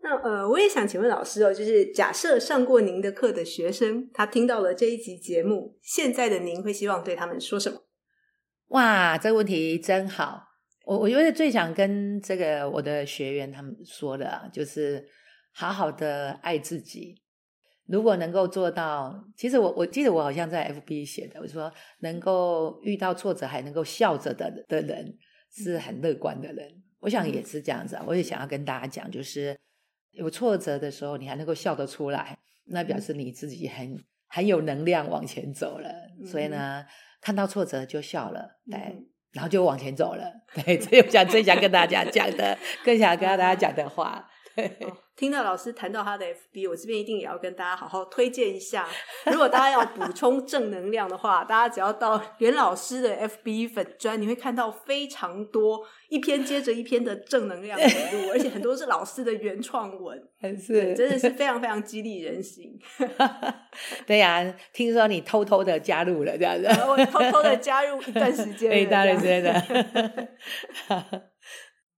[0.00, 7.84] 那呃，我也想请问老师哦，就是假设上过您的课的学生，他听到了这一集节目，现在的您会希望对他们说什么？
[8.68, 10.42] 哇，这个问题真好。
[10.86, 15.06] 我我觉得最想跟这个我的学员他们说的，就是
[15.52, 17.22] 好好的爱自己。
[17.86, 21.70] 如果能够做到，其实我我记得我好像在 FB 写的，我说
[22.00, 25.16] 能够遇到挫折还能够笑着的的人
[25.52, 26.82] 是很乐观的人。
[27.00, 29.54] 我想也是这样子啊，我也想要跟大家讲，就是
[30.12, 35.90] 有挫折的时候你还能够笑得出来，那表示你自己很很有能量往前走了。
[36.26, 36.86] 所以呢，
[37.20, 38.78] 看到挫折就笑了，对，
[39.32, 40.24] 然后就往前走了，
[40.64, 44.26] 对，这我想最想跟大家讲的，更想跟大家讲的话。
[45.16, 48.88] 听到老师谈到他的 FB，我这边一定也要跟大家好好推荐一下。
[49.30, 60.20] 如果大家要补充正能量的话，大家只要到袁老师的 FB 粉专，你会看到非常多一篇接着一篇的正能量语录，而且很多是老师的原创文，
[60.58, 62.76] 是真的是非常非常激励人心。
[64.06, 69.62] 对呀、啊，听说你偷偷的加入了这样子，我偷偷的加入一段时间，一段时间的。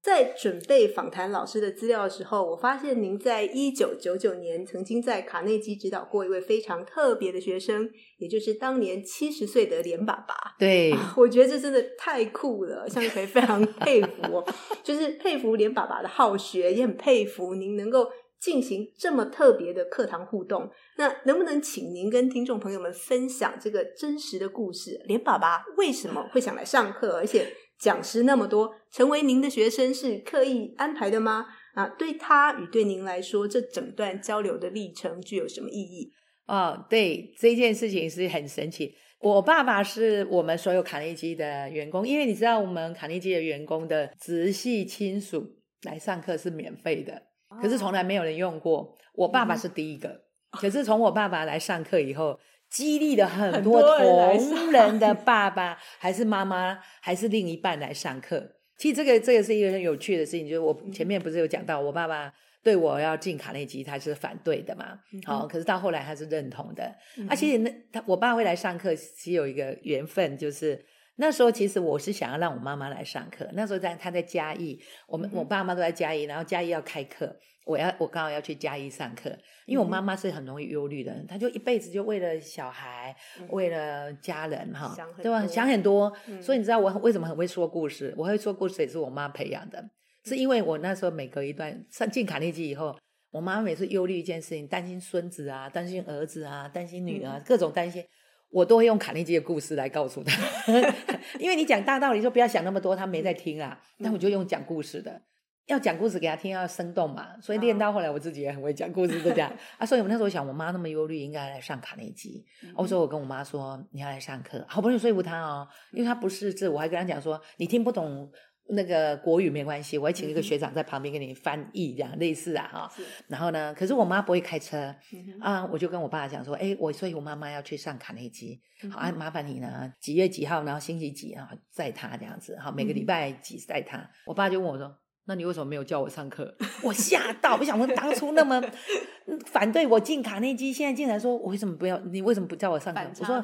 [0.07, 10.55] 在准备访谈老师的资料的时候，我发现您在一九九九年曾经在卡内基指导过一位非常特别的学生，也就是当年七十岁的连爸爸。
[10.61, 14.47] 对、啊，我觉得这真的太酷了，向日葵非常佩服哦，
[14.85, 18.07] 就是佩服连爸爸的好学，也很佩服您能够
[18.41, 20.71] 进行这么特别的课堂互动。
[20.99, 25.03] 那能不能请您跟听众朋友们分享这个真实的故事？
[25.07, 27.53] 连爸爸为什么会想来上课，而且？
[27.79, 31.47] 讲师那么多，成为您的学生是刻意安排的吗？
[31.75, 36.11] 啊，对他与对您来说，这整段交流的历程具有什么意义？
[36.47, 38.95] 哦，对，这件事情是很神奇。
[39.21, 45.45] 我爸爸是我们所有卡内基的员工，因为你知道，我们卡内基的员工的直系亲属
[45.83, 47.21] 来上课是免费的，
[47.61, 48.97] 可是从来没有人用过。
[49.15, 50.23] 我爸爸是第一个，
[50.53, 52.39] 可是从我爸爸来上课以后，
[52.77, 58.53] 激励了很多同人的爸爸， 还是妈妈，还是另一半来上课。
[58.77, 62.33] 其实这个这个是一个很有趣的事情，就是我前面不是有讲到我爸爸。
[62.63, 64.99] 对我要进卡内基，他是反对的嘛？
[65.25, 66.83] 好、嗯哦，可是到后来他是认同的。
[67.29, 73.49] 而、嗯、且、啊、那他我爸会来上课，是有一个缘分，就是那时候其实我是想要让我妈妈来上课。
[73.53, 77.37] 那时候在他在嘉义，我们、嗯、我爸妈都在嘉义，然后嘉义要开课，
[77.67, 79.29] 我要我刚好要去嘉义上课，
[79.67, 85.45] 因为我妈妈是很容易忧虑的人，她就一辈子就为了小孩，嗯、为了家人哈，对吧？
[85.47, 88.15] 想很多，嗯、所以你知道我为什么很会说故事？
[88.17, 89.85] 我会说故事也是我妈培养的。
[90.25, 92.97] 是因为我那时候每隔一段上进卡内基以后，
[93.33, 98.05] 我妈妈每次忧虑一件事情，担心孙子啊，担心儿子啊，担心女儿啊，各种担心，
[98.51, 100.33] 我都会用卡内基的故事来告诉她。
[101.39, 103.81] 因为你讲大道理，说不要想那么多，她没在听啊。
[103.99, 105.21] 那我就用讲故事的，
[105.67, 107.39] 要讲故事给他听，要生动嘛。
[107.41, 109.85] 所以练到后来，我自己也很会讲故事，就这样 啊。
[109.87, 112.45] 所以我那时候想，我妈那么忧虑，应该来上卡内基。
[112.75, 118.31] 我说我跟我妈说，你要来上课，好不容易说服她哦，因为她不识字，我还跟她讲说，你听不懂。
[118.69, 122.93] 那个国语没关系，我会请一个学长在旁边给你翻译，这样类似啊哈。
[123.29, 124.93] 然后呢，可是我妈不会开车
[125.41, 128.61] 啊，我就跟我爸讲说，哎，我所以我妈妈要去上卡内基，
[128.91, 134.05] 好啊，麻烦你呢，几月几号，然后星期几啊，载她这样子，好，每个礼拜几载她。
[134.27, 134.93] 我爸就问我说，
[135.27, 136.55] 那你为什么没有叫我上课？
[136.83, 138.63] 我吓到，我想说当初那么
[139.47, 141.99] 反对我进卡内基，现在竟然说我为什么不要？
[141.99, 143.01] 你为什么不叫我上课？
[143.21, 143.37] 我说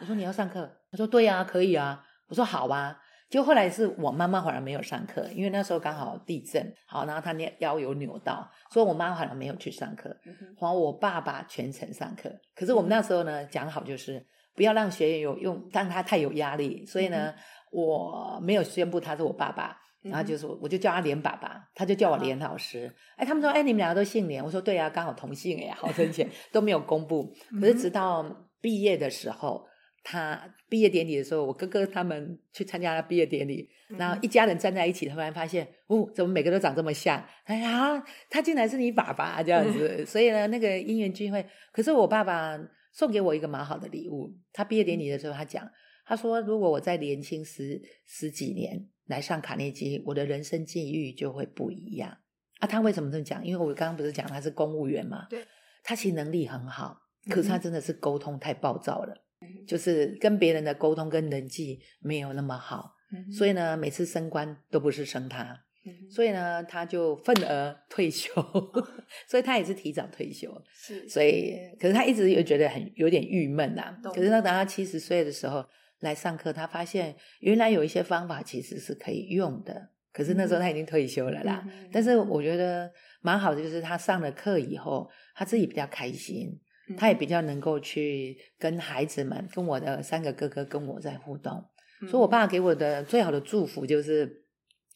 [0.00, 2.02] 我说你要上课，他说对呀，可以啊。
[2.28, 3.00] 我说好吧。
[3.28, 10.16] 就后来是我妈妈反而没有上课，因为那时候刚好地震，好，然后她那腰有扭到，所以我妈好像没有去上课，
[10.60, 12.30] 然后我爸爸全程上课。
[12.54, 14.24] 可是我们那时候呢，讲好就是
[14.54, 17.34] 不要让学员有用，让他太有压力，所以呢，
[17.72, 19.76] 我没有宣布他是我爸爸，
[20.10, 22.92] 然后就是我就叫他连爸爸，他就叫我连老师。
[23.16, 27.32] 哎，他们说，哎，你们两个都姓连，我说对啊，刚好同姓哎，好神奇，都没有公布。
[27.60, 29.66] 可是直到毕业的时候。
[30.08, 37.20] 他毕业典礼的时候，我哥哥他们去参加了毕业典礼，然后一家人站在一起，突然发现，哦，怎么每个都长这么像？
[37.42, 38.00] 哎呀，
[38.30, 40.06] 他竟然是你爸爸这样子。
[40.06, 42.56] 所以呢，那个姻缘聚会，可是我爸爸
[42.92, 44.32] 送给我一个蛮好的礼物。
[44.52, 45.68] 他毕业典礼的时候，他讲，
[46.06, 52.16] 他说，如果我再年轻十十几年来上卡内基，我的人生际遇就会不一样。
[52.58, 53.44] 啊，他为什么这么讲？
[53.46, 55.26] 因为我刚刚不是讲他是公务员嘛？
[55.28, 55.44] 对，
[55.82, 56.98] 他其实能力很好，
[57.30, 59.22] 可是他真的是沟通太暴躁了。
[59.66, 68.72] 就是跟别人的沟通跟人际没有那么好，嗯、所以呢，每次升官都不是升他，嗯、所以呢，他就愤而退休，哦、
[69.28, 70.50] 所以他也是提早退休。
[70.72, 74.10] 是，所以可是他一直又觉得很有点郁闷呐、啊。
[74.14, 75.64] 可是他等他七十岁的时候
[76.00, 79.90] 来上课，他发现原来有一些方法其实是可以用的。
[80.12, 81.62] 可是那时候他已经退休了啦。
[81.66, 82.90] 嗯、但是我觉得
[83.20, 86.60] 蛮好的，就是他上了课以后，他自己比较开心。
[86.96, 91.52] 他也比较能够去跟孩子们，跟我的三个哥哥跟我在互动，
[92.00, 94.44] 嗯、所以我爸给我的最好的祝福就是，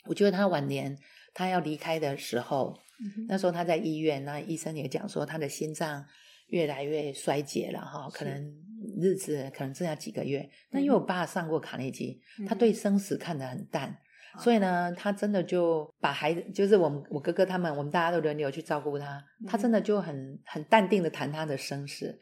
[0.04, 0.96] 我觉得他晚年
[1.34, 6.06] 他要离开的时候，嗯、那时候他在医院，那医生也讲说他的心脏
[6.50, 8.54] 越来越衰竭了哈，可能
[9.00, 10.48] 日子可能剩下几个月。
[10.70, 13.96] 那因为我爸上过卡内基，嗯、他对生死看得很淡。
[14.38, 19.20] 所以呢，他真的就把孩子，就是我们我哥哥他们，我们大家都轮流去照顾他。
[19.44, 22.16] 他真的就很很淡定的谈他的生死，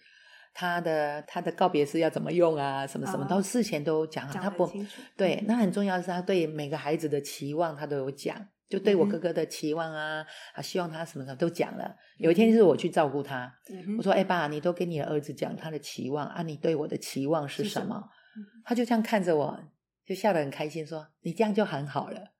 [0.54, 4.40] 他的他的告别式要怎么用啊，什么什么，都事前都讲好。
[4.40, 4.66] 他不
[5.18, 11.96] 对，那很重要的是他对每个孩子的期望他都有讲，就对我哥哥的期望啊，啊希望他什么的都讲了。
[12.18, 13.52] 有一天就是我去照顾他，
[13.96, 18.08] 我说：“哎爸，你都跟你的儿子讲他的期望啊，你对我的期望是什么？”
[18.64, 19.60] 他就这样看着我。
[20.06, 22.32] 就笑得很开心，说：“你这样就很好了。”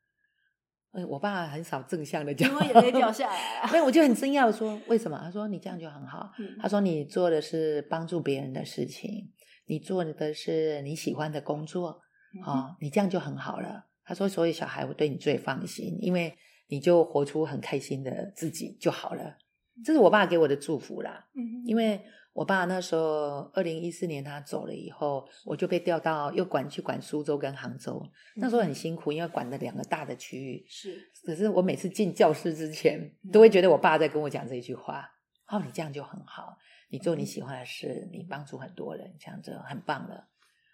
[0.93, 3.69] 哎，我爸很少正向的讲，眼泪掉下来了。
[3.69, 6.33] 所以我就很惊讶，说：“为什么？”他说：“你这样就很好。
[6.39, 9.31] 嗯”他说：“你做的是帮助别人的事情，
[9.67, 12.01] 你做的是你喜欢的工作，
[12.35, 16.35] 嗯、哦，你这样就很好了。”他说：“所以小孩我对你最放心，因为
[16.69, 19.37] 你就活出很开心的自己就好了。”
[19.85, 21.29] 这是我爸给我的祝福啦。
[21.35, 22.01] 嗯，因为。
[22.35, 28.01] 我爸那时候，二零一四年他走了以后，我就被调到又管去管苏州跟杭州。
[28.37, 30.65] 那时候很辛苦，因为管了两个大的区域。
[30.69, 35.05] 是，可是我每次进教室之前，都会觉得我爸在跟我讲这一句话
[35.51, 36.57] ：“哦，你这样就很好，
[36.91, 40.29] 你做你喜欢的事，你帮助很多人，这样就很棒了。”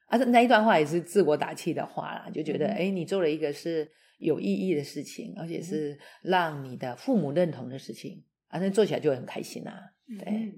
[0.06, 3.88] 而且那一段话也是自我打气的话啦，就觉得哎，你做了一个是
[4.18, 9.74] 有意义的事情，而且是让你的父母认同的事情，啊，那做起来就很开心啊。
[10.18, 10.52] 对。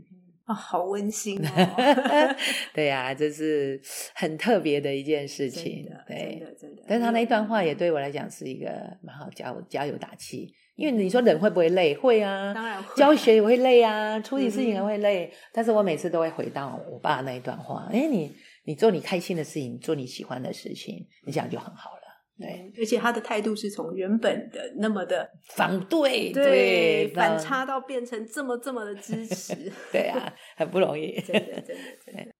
[0.46, 1.50] 啊，好温馨哦！
[2.72, 3.80] 对呀、啊，这是
[4.14, 5.84] 很特别的一件事情。
[6.06, 6.82] 对，真的，真的。
[6.86, 10.54] 但是他那一段话也对我来讲是一个蛮好加加油打气。
[10.76, 11.96] 因为你说人会不会累？
[11.96, 12.94] 会啊，当然会。
[12.94, 15.24] 教学也会累啊，处理事情也会累。
[15.24, 18.32] 嗯、但是我每次都会回到我爸那一段话：哎，你
[18.66, 21.96] 你做你开心的事情，做你喜欢的事情，你这样就很好了。
[22.38, 29.54] 对，而且他的态度是从原本的那么的反对，对，对反差到变成这么这么的支持，
[29.90, 32.35] 对啊，很不容易， 真的，真的， 真的。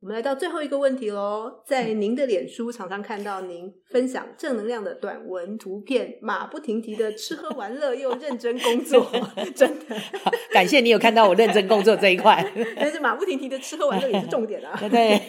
[0.00, 9.10] 我们来到最后一个问题喽，在您的脸书常常看到您分享正能量的短文图片，马不停蹄的吃喝玩乐又认真工作，
[9.56, 9.96] 真的，
[10.52, 12.48] 感谢你有看到我认真工作这一块。
[12.78, 15.20] 但是马不停蹄的吃喝玩乐也是重点啊， 对，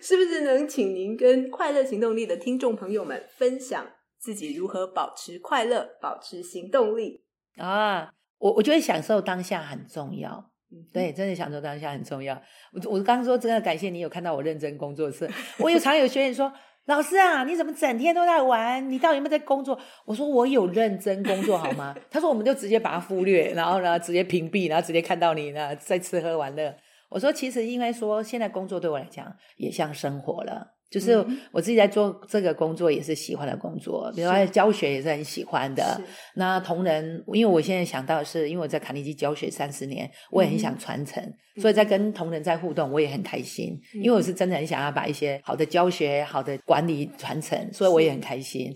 [0.00, 3.86] 是不是能请您跟快乐行动力的听众朋友们分享
[4.18, 7.22] 自己如何保持快乐、保持行动力
[7.58, 8.08] 啊？
[8.38, 10.50] 我我觉得享受当下很重要。
[10.92, 12.34] 对，真的享受当下很重要。
[12.72, 16.52] 我我刚说真的感谢你有看到我认真工作是，我有常有学员说，
[16.86, 18.90] 老师啊，你怎么整天都在玩？
[18.90, 19.78] 你到底有没有在工作？
[20.04, 21.94] 我说我有认真工作好吗？
[22.10, 26.76] 他说我们就直接把它忽略，然后呢直接屏蔽，然后直接看到你呢在吃喝玩乐。
[27.08, 30.73] 我说其实应该说现在工作对我来讲也像生活了。
[30.94, 34.12] 就是我自己在做这个工作，也是喜欢的工作。
[34.14, 36.00] 比如说教学也是很喜欢的。
[36.36, 41.20] 那同仁，因为我现在想到是，因为我在卡内基教学三十年，我也很想传承，
[41.56, 43.76] 嗯、所以在跟同仁在互动，我也很开心。
[43.96, 48.72] 嗯、因为我是真的很想要把一些好的教学、好的管理传承，所以我也很开心。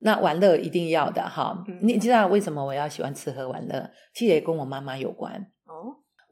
[0.00, 3.88] 那玩乐一定要的哈，嗯、你知道为什么我要喜欢吃喝玩乐？
[4.12, 5.46] 其实也跟我妈妈有关。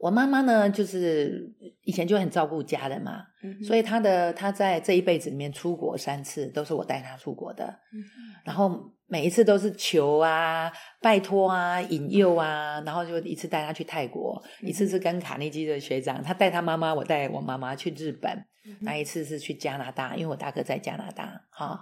[0.03, 1.49] 我妈妈呢，就是
[1.83, 7.63] 以前就很照顾家人嘛，嗯、所以她的她在这一辈子里面出国三次，都是我带她出国的。
[7.93, 8.03] 嗯、
[8.43, 8.77] 然后
[9.07, 10.69] 每一次都是求啊、
[11.01, 18.29] 拜托啊、引诱啊，然后就一次带她去泰国，嗯、一次是跟卡内基的学长，他带他妈妈，我带我妈妈去日本，
[18.65, 21.41] 嗯、那一次是去加拿大，因为我大哥在加拿大。
[21.49, 21.79] 哈，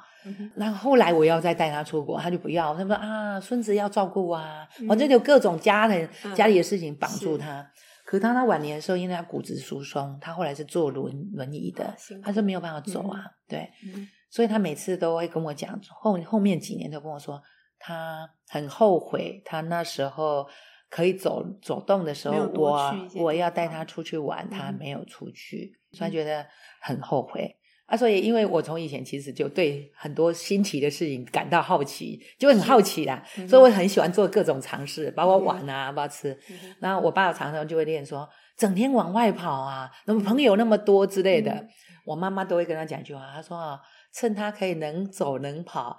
[0.58, 7.68] 那、后来我要再带他出国，他就不要，他说啊，孙子要照顾啊，反正有各种家人、嗯、家里的事情绑住他。
[8.12, 13.22] 可是当他晚年的时候，因为他骨质疏松，他后来是坐轮轮椅的，他是没有办法走啊。
[13.22, 17.42] 嗯、对，嗯、所以他每次都会跟我讲，后后面几年都跟我说，
[17.80, 20.46] 他很后悔，他那时候
[20.90, 26.46] 可以走走动的时候，我我要带他出去玩，他没有出去，嗯、所以他觉得
[26.82, 27.56] 很后悔。
[27.92, 36.32] 啊，所以因为我从以前其实就对很多新奇的事情感到好奇，就会很好奇啦，嗯、所以我很喜欢做各种尝试，包括玩啊，包括吃。
[36.50, 41.52] 嗯、然后我爸常常就会练说，整天往外跑啊，那么朋友那么多之类的。
[41.52, 41.70] 嗯、
[42.06, 43.78] 我妈妈都会跟他讲一句话，她说啊，
[44.14, 45.98] 趁他可以能走能跑，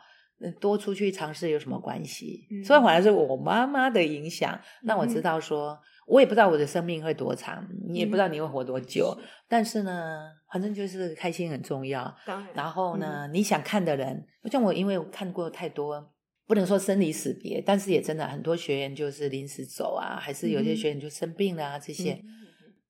[0.59, 2.49] 多出去尝试有什么关系？
[2.51, 5.79] 嗯、所以反而是我妈妈的影响，让我知道说。
[6.07, 12.15] 我也不知道我的生命会多长，你也不知道你会活多久，嗯、但是呢，反正就是开心很重要。
[12.27, 16.13] 当然，然后呢，嗯、你想看的人，像我，因为我看过太多，
[16.47, 22.25] 不能说生离死别，但是也真的很多学员就是临时走啊，还是有些学员就生病了啊，这些、嗯、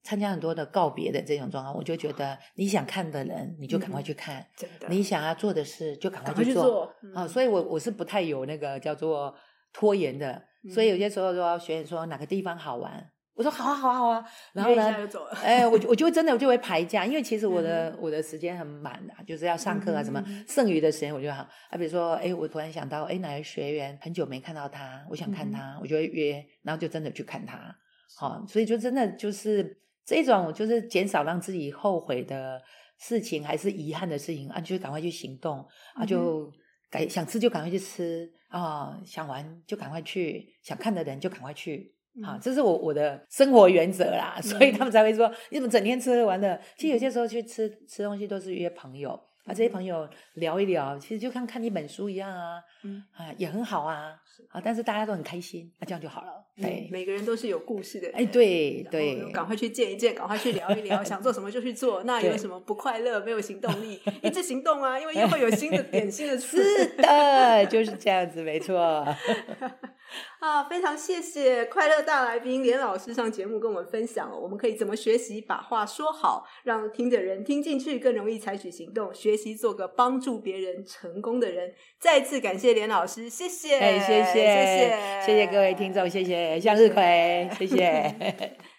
[0.03, 6.93] 参加很多的告别的这种状况，我就觉得你想看的人，你就赶快去看；嗯、真的，你想要做的事，就赶快去做。
[7.15, 9.35] 啊，所以我我是不太有那个叫做
[9.73, 10.43] 拖延的，
[10.73, 13.09] 所以有些时候说学员说哪个地方好玩。
[13.35, 15.09] 我说好啊好啊好啊，然后呢，
[15.43, 21.41] 哎，我我就会真的我就会排假，因为其实我的、嗯、我的时间很满的，就是要上课啊什么，嗯、剩余的时间我就好。
[21.71, 27.75] 啊，比如说哎，我突然想到哎，哪个学员很久没看到他，我想看他，嗯、我就会约，然后就真的去看他，
[28.19, 32.61] 好、哦，所以就真的就是这种就是减少让自己后悔的
[32.99, 36.53] 事情，还是遗憾的事情啊，就赶快去行动啊，就
[36.91, 41.95] 赶想吃就赶快去吃啊、哦，想玩就赶快去，想看的人就赶快去。
[42.23, 46.61] 啊，这是我我的生活原则啦，嗯、所以他们才会说你怎么整天吃喝玩乐？
[46.77, 54.15] 其实有些时候去吃吃东西都是约朋友，啊，这些朋友聊一聊，其实就像看一本书一样啊，嗯啊，也很好啊，
[54.51, 56.45] 啊，但是大家都很开心，那、啊、这样就好了。
[56.57, 58.09] 对、嗯，每个人都是有故事的。
[58.13, 62.05] 哎，对对，赶快去见一见，赶快去聊一聊， 想做什么就去做。
[62.05, 66.63] 那有什么不快乐、没有行动力，一直行动啊，因为又会有新的 点、新的事。
[66.63, 69.05] 是的，就是这样子，没错。
[70.41, 81.75] 啊，非常谢谢快乐大来宾连老师上节目跟我们分享，我们可以怎么学习把话说好，让听的人听进去，更容易采取行动，学习做个帮助别人成功的人。
[81.99, 88.57] 再次感谢连老师，谢谢，哎，谢谢，谢谢，谢谢各位听众，谢谢向日葵，谢谢。